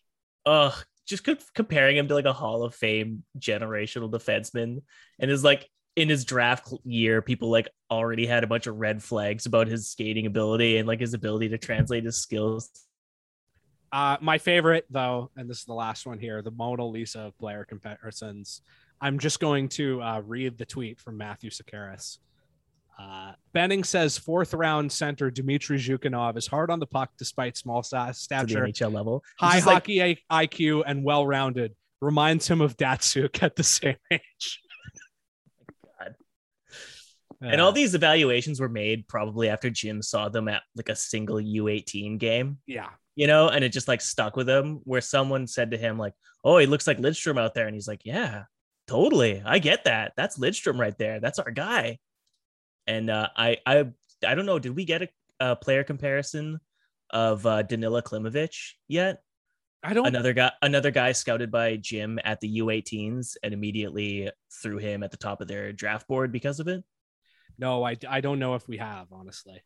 [0.46, 0.72] uh,
[1.06, 4.82] just comparing him to like a Hall of Fame generational defenseman,
[5.20, 9.02] and is like in his draft year, people like already had a bunch of red
[9.02, 12.70] flags about his skating ability and like his ability to translate his skills.
[13.92, 17.66] Uh, my favorite, though, and this is the last one here, the Mona Lisa player
[17.66, 18.62] comparisons.
[19.00, 22.18] I'm just going to uh, read the tweet from Matthew Sekeres.
[23.00, 27.84] Uh, Benning says fourth round center Dmitry Zhukenov is hard on the puck despite small
[27.84, 29.24] sta- To the stature, NHL level.
[29.40, 31.76] High just like- hockey IQ, and well rounded.
[32.02, 34.62] Reminds him of Datsyuk at the same age.
[36.00, 36.16] God.
[37.42, 41.38] and all these evaluations were made probably after Jim saw them at like a single
[41.38, 42.90] U18 game, yeah.
[43.16, 46.14] you know, and it just like stuck with him where someone said to him, like,
[46.44, 47.66] oh, he looks like Lidstrom out there.
[47.68, 48.44] And he's like, yeah,
[48.88, 49.42] totally.
[49.46, 50.14] I get that.
[50.18, 51.20] That's Lidstrom right there.
[51.20, 52.00] That's our guy.
[52.88, 53.86] And uh, I, I,
[54.26, 54.60] I don't know.
[54.60, 55.10] Did we get a,
[55.40, 56.60] a player comparison
[57.10, 59.22] of uh, Danila Klimovich yet?
[59.84, 64.30] I don't Another guy, another guy scouted by Jim at the U18s and immediately
[64.62, 66.84] threw him at the top of their draft board because of it.
[67.60, 69.62] No, I, I don't know if we have honestly.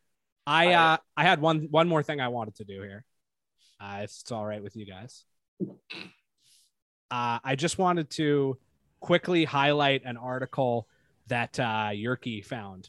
[0.46, 3.04] I uh I had one one more thing I wanted to do here.
[3.80, 5.24] Uh, if it's all right with you guys.
[7.10, 8.56] Uh, I just wanted to
[9.00, 10.88] quickly highlight an article
[11.26, 12.88] that uh, Yerky found.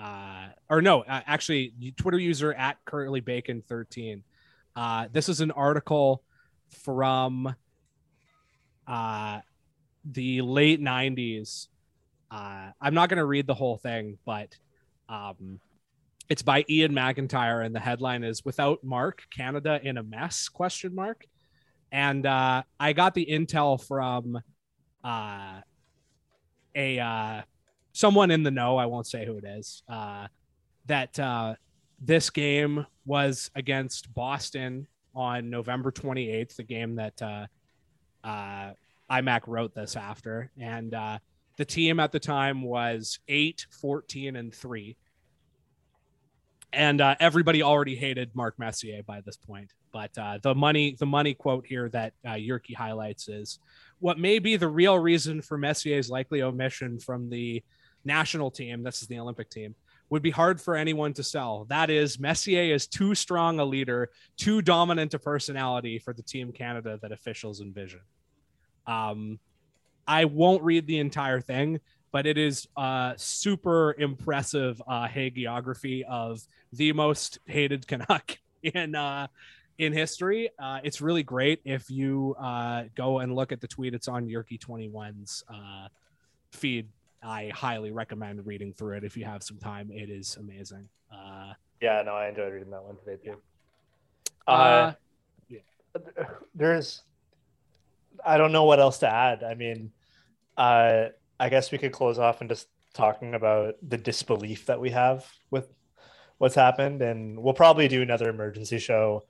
[0.00, 4.22] Uh, or no, uh, actually, Twitter user at currently bacon 13.
[4.76, 6.22] Uh, this is an article
[6.84, 7.54] from
[8.86, 9.40] uh,
[10.04, 11.68] the late 90s
[12.30, 14.54] uh, I'm not going to read the whole thing, but
[15.08, 15.60] um,
[16.28, 20.94] it's by Iain MacIntyre, and the headline is "Without Mark, Canada in a Mess?" Question
[20.94, 21.24] mark.
[21.90, 24.38] And uh, I got the intel from
[25.02, 25.60] uh,
[26.74, 27.42] a uh,
[27.98, 28.76] someone in the know.
[28.76, 29.82] I won't say who it is.
[29.88, 30.28] Uh,
[30.86, 31.56] that uh,
[32.00, 34.86] this game was against Boston
[35.16, 37.46] on November 28th, the game that uh,
[38.22, 38.72] uh,
[39.10, 41.18] IMAC wrote this after, and uh,
[41.56, 44.96] the team at the time was 8 14 and 3
[46.72, 51.06] and uh, everybody already hated mark messier by this point but uh, the money the
[51.06, 52.36] money quote here that uh,
[52.76, 53.58] highlights is
[54.00, 57.62] what may be the real reason for messier's likely omission from the
[58.04, 59.74] national team this is the olympic team
[60.10, 64.10] would be hard for anyone to sell that is messier is too strong a leader
[64.36, 68.00] too dominant a personality for the team canada that officials envision
[68.86, 69.38] um,
[70.08, 71.80] I won't read the entire thing,
[72.10, 76.40] but it is uh, super impressive uh, hagiography of
[76.72, 79.28] the most hated Canuck in uh,
[79.76, 80.48] in history.
[80.58, 81.60] Uh, it's really great.
[81.64, 85.88] If you uh, go and look at the tweet, it's on Yerky 21's uh,
[86.52, 86.88] feed.
[87.22, 89.90] I highly recommend reading through it if you have some time.
[89.90, 90.88] It is amazing.
[91.12, 93.36] Uh, Yeah, no, I enjoyed reading that one today too.
[94.46, 94.92] Uh,
[95.94, 97.02] uh, there's,
[98.24, 99.42] I don't know what else to add.
[99.42, 99.92] I mean,
[100.56, 101.06] uh,
[101.38, 105.26] I guess we could close off and just talking about the disbelief that we have
[105.50, 105.68] with
[106.38, 109.24] what's happened, and we'll probably do another emergency show,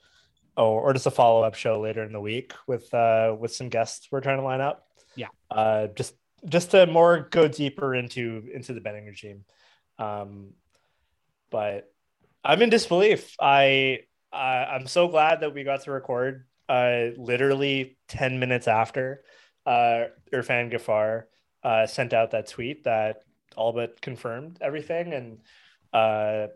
[0.56, 3.68] or, or just a follow up show later in the week with uh, with some
[3.68, 4.88] guests we're trying to line up.
[5.16, 5.28] Yeah.
[5.50, 6.14] Uh, just
[6.46, 9.44] just to more go deeper into into the Benning regime,
[9.98, 10.54] um,
[11.50, 11.92] but
[12.44, 13.34] I'm in disbelief.
[13.40, 14.00] I
[14.32, 19.22] I'm so glad that we got to record uh, literally 10 minutes after
[19.66, 21.24] uh, Irfaan Gaffar
[21.62, 23.22] uh, sent out that tweet that
[23.56, 25.12] all but confirmed everything.
[25.12, 25.38] And
[25.92, 26.48] uh,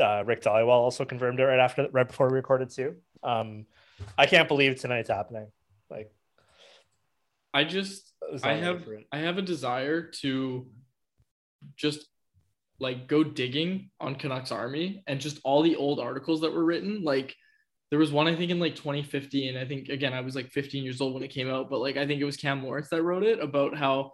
[0.00, 2.96] uh, Rick Dhaliwal also confirmed it right after, right before we recorded too.
[3.22, 3.66] Um,
[4.16, 5.48] I can't believe tonight's happening.
[5.90, 6.12] Like,
[7.52, 8.07] I just
[8.42, 9.06] I have different.
[9.12, 10.66] I have a desire to
[11.76, 12.06] just
[12.80, 17.02] like go digging on Canucks Army and just all the old articles that were written.
[17.02, 17.34] Like
[17.90, 19.56] there was one I think in like 2015.
[19.56, 21.80] and I think again I was like 15 years old when it came out, but
[21.80, 24.12] like I think it was Cam Lawrence that wrote it about how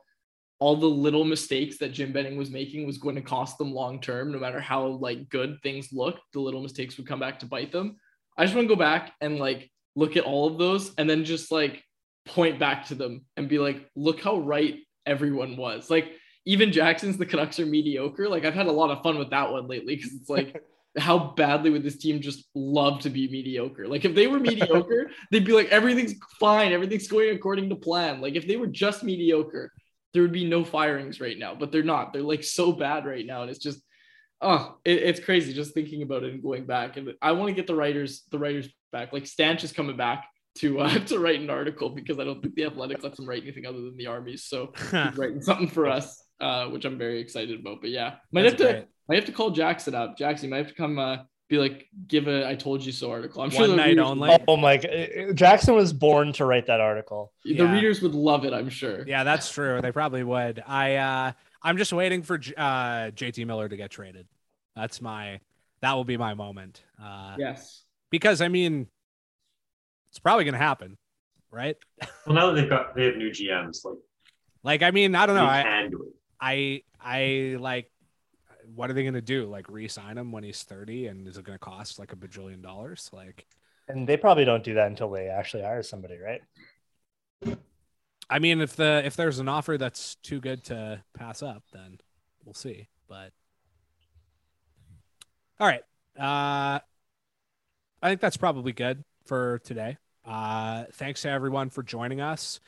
[0.60, 4.00] all the little mistakes that Jim Benning was making was going to cost them long
[4.00, 7.46] term, no matter how like good things looked, the little mistakes would come back to
[7.46, 7.96] bite them.
[8.38, 11.24] I just want to go back and like look at all of those and then
[11.24, 11.82] just like
[12.26, 15.90] point back to them and be like, look how right everyone was.
[15.90, 16.12] Like
[16.46, 18.28] even Jackson's the Canucks are mediocre.
[18.28, 20.62] Like I've had a lot of fun with that one lately because it's like
[20.98, 23.88] how badly would this team just love to be mediocre?
[23.88, 28.20] Like if they were mediocre, they'd be like everything's fine, everything's going according to plan.
[28.20, 29.72] Like if they were just mediocre,
[30.12, 32.12] there would be no firings right now, but they're not.
[32.12, 33.80] They're like so bad right now, and it's just
[34.40, 36.96] oh, it, it's crazy just thinking about it and going back.
[36.96, 39.12] And I want to get the writers the writers back.
[39.12, 40.26] Like Stanch is coming back
[40.56, 43.42] to uh, to write an article because I don't think the Athletic lets him write
[43.42, 44.44] anything other than the armies.
[44.44, 47.80] So he's writing something for us, uh, which I'm very excited about.
[47.80, 48.86] But yeah, might That's have to great.
[49.08, 50.16] might have to call Jackson up.
[50.16, 53.10] Jackson you might have to come uh, be like, give a "I told you so"
[53.10, 53.42] article.
[53.42, 54.28] I'm sure One the night readers only.
[54.30, 57.32] would- Oh my god, Jackson was born to write that article.
[57.44, 57.72] The Yeah.
[57.72, 58.52] readers would love it.
[58.52, 59.04] I'm sure.
[59.06, 59.80] Yeah, that's true.
[59.82, 60.62] They probably would.
[60.66, 61.32] I uh
[61.62, 64.26] I'm just waiting for J- uh JT Miller to get traded.
[64.76, 65.40] That's my
[65.82, 66.82] that will be my moment.
[67.02, 67.84] Uh Yes.
[68.10, 68.86] because I mean
[70.14, 70.96] it's probably going to happen,
[71.50, 71.76] right?
[72.24, 73.98] Well, now that they've got they have new GMs, like
[74.62, 75.44] Like I mean, I don't know.
[75.44, 76.12] I do.
[76.40, 77.90] I I like
[78.76, 79.46] what are they going to do?
[79.46, 82.62] Like re-sign him when he's 30 and is it going to cost like a bajillion
[82.62, 83.10] dollars?
[83.12, 83.44] Like
[83.88, 86.40] And they probably don't do that until they actually hire somebody, right?
[88.30, 91.98] I mean, if the if there's an offer that's too good to pass up, then
[92.44, 92.86] we'll see.
[93.08, 93.32] But
[95.58, 95.82] all right,
[96.18, 96.78] uh,
[98.00, 99.98] I think that's probably good for today.
[100.24, 102.60] Uh, thanks to everyone for joining us.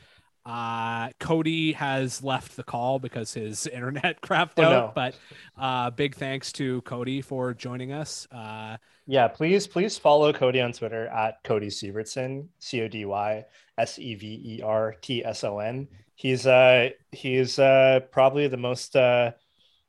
[0.44, 4.92] Uh, Cody has left the call because his internet crapped Oh, out, no.
[4.94, 5.14] but
[5.58, 8.28] uh, big thanks to Cody for joining us.
[8.30, 8.76] Uh,
[9.06, 13.44] Yeah, please, please follow Cody on Twitter at Cody Severtson, C O D Y
[13.78, 15.88] S E V E R T S O N.
[16.14, 19.32] He's uh he's uh probably the most uh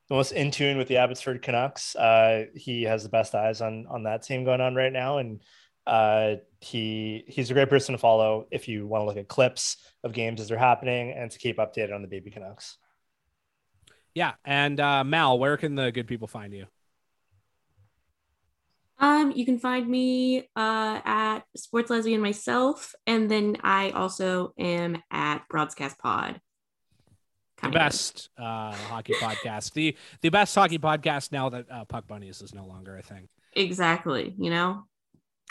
[0.10, 1.96] the most in tune with the Abbotsford Canucks.
[1.96, 5.42] Uh, he has the best eyes on on that team going on right now, and
[5.88, 9.78] uh, he he's a great person to follow if you want to look at clips
[10.04, 12.78] of games as they're happening and to keep updated on the baby Canucks.
[14.14, 16.66] yeah, and uh, Mal, where can the good people find you?
[19.00, 24.98] Um, you can find me uh, at Sports Lesbian myself, and then I also am
[25.12, 26.42] at Broadcast Pod.
[27.58, 27.80] the Kind of.
[27.80, 29.74] best uh, hockey podcast.
[29.74, 33.30] The the best hockey podcast now that uh, Puck Bunnies is no longer a thing.
[33.54, 34.34] Exactly.
[34.40, 34.84] You know.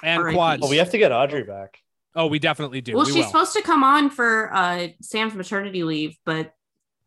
[0.03, 0.35] And R.I.P.
[0.37, 0.63] quads.
[0.65, 1.79] Oh, we have to get Audrey back.
[2.15, 2.95] Oh, we definitely do.
[2.97, 3.31] well, we she's will.
[3.31, 6.53] supposed to come on for uh, Sam's maternity leave, but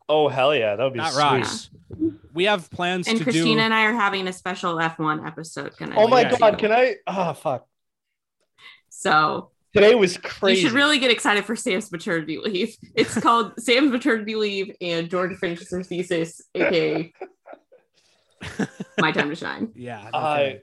[0.08, 1.20] Oh hell yeah, that would be That sweet.
[1.22, 1.70] rocks.
[2.32, 3.60] We have plans and to Christina do.
[3.60, 5.76] and I are having a special F1 episode.
[5.76, 6.36] Can I Oh my Yeah.
[6.38, 6.96] god, can I?
[7.06, 7.66] Oh fuck.
[8.88, 10.62] So Today was crazy.
[10.62, 12.76] you should really get excited for Sam's maternity leave.
[12.94, 17.12] It's called Sam's maternity leave and Georgia finishes her thesis, aka
[18.98, 19.70] my time to shine.
[19.74, 20.08] Yeah.
[20.12, 20.60] no I kidding.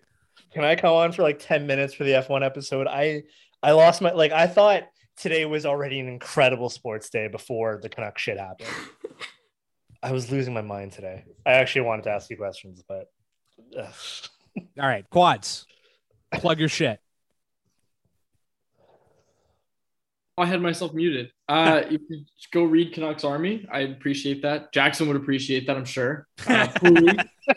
[0.58, 2.88] Can I come on for like 10 minutes for the F1 episode?
[2.88, 3.22] I
[3.62, 7.89] I lost my like I thought today was already an incredible sports day before the
[7.89, 8.68] Canuck shit happened.
[10.01, 11.26] I was losing my mind today.
[11.45, 13.05] I actually wanted to ask you questions, but.
[13.78, 15.68] All right, quads.
[16.34, 16.99] Plug your shit.
[20.38, 21.32] I had myself muted.
[21.50, 22.24] Uh, if you
[22.54, 24.72] go read Canucks Army, I'd appreciate that.
[24.72, 26.28] Jackson would appreciate that, I'm sure.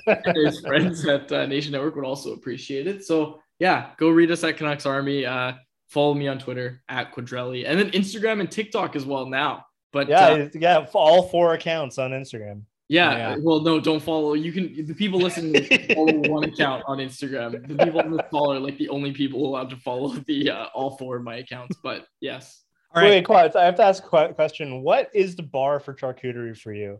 [0.06, 3.04] Uh, his friends at uh, Nation Network would also appreciate it.
[3.04, 5.26] So yeah, go read us at Canucks Army.
[5.26, 5.54] Uh,
[5.88, 9.64] follow me on Twitter at Quadrelli, and then Instagram and TikTok as well now.
[9.92, 12.62] But yeah, uh, yeah, all four accounts on Instagram.
[12.88, 13.36] yeah, Yeah.
[13.42, 14.34] well, no, don't follow.
[14.34, 15.64] You can the people listening
[15.94, 17.66] follow one account on Instagram.
[17.66, 20.66] The people on this call are like the only people allowed to follow the uh,
[20.72, 21.76] all four of my accounts.
[21.82, 22.62] But yes,
[22.94, 23.10] All right.
[23.10, 24.82] Wait, Quads, I have to ask a question.
[24.82, 26.98] What is the bar for charcuterie for you?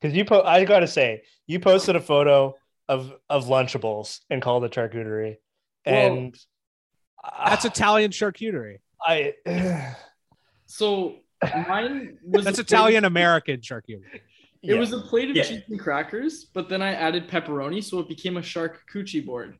[0.00, 2.54] Because you po- I gotta say, you posted a photo
[2.88, 5.36] of of Lunchables and called it charcuterie.
[5.84, 6.36] And
[7.44, 8.78] That's uh, Italian charcuterie.
[9.04, 9.34] I
[10.66, 11.16] so
[11.68, 14.20] mine was That's Italian American charcuterie.
[14.62, 15.42] It was a plate of Yeah.
[15.42, 19.56] cheese and crackers, but then I added pepperoni, so it became a charcuterie board.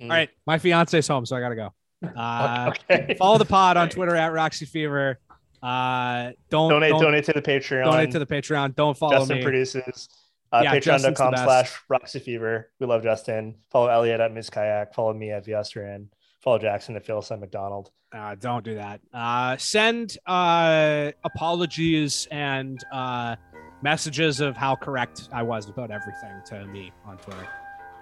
[0.00, 1.74] All right, my fiance's home, so I gotta go.
[2.02, 3.14] Uh, okay.
[3.18, 5.18] follow the pod on Twitter at Roxy Fever.
[5.62, 7.84] Uh, don't donate, don't donate to the Patreon.
[7.84, 8.74] donate to the Patreon.
[8.74, 9.42] Don't follow Justin me.
[9.42, 10.08] produces.
[10.52, 12.70] Uh, Yeah, Patreon.com slash Roxy Fever.
[12.80, 13.56] We love Justin.
[13.70, 14.94] Follow Elliot at Miss Kayak.
[14.94, 16.10] Follow me at Viestrian.
[16.40, 17.90] Follow Jackson at Phil McDonald.
[18.12, 19.00] Uh, don't do that.
[19.12, 23.36] Uh, send uh, apologies and uh,
[23.82, 27.46] messages of how correct I was about everything to me on Twitter.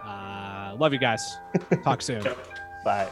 [0.03, 1.39] Uh, love you guys.
[1.85, 2.25] Talk soon.
[2.85, 3.09] Bye.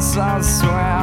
[0.00, 0.97] Would come to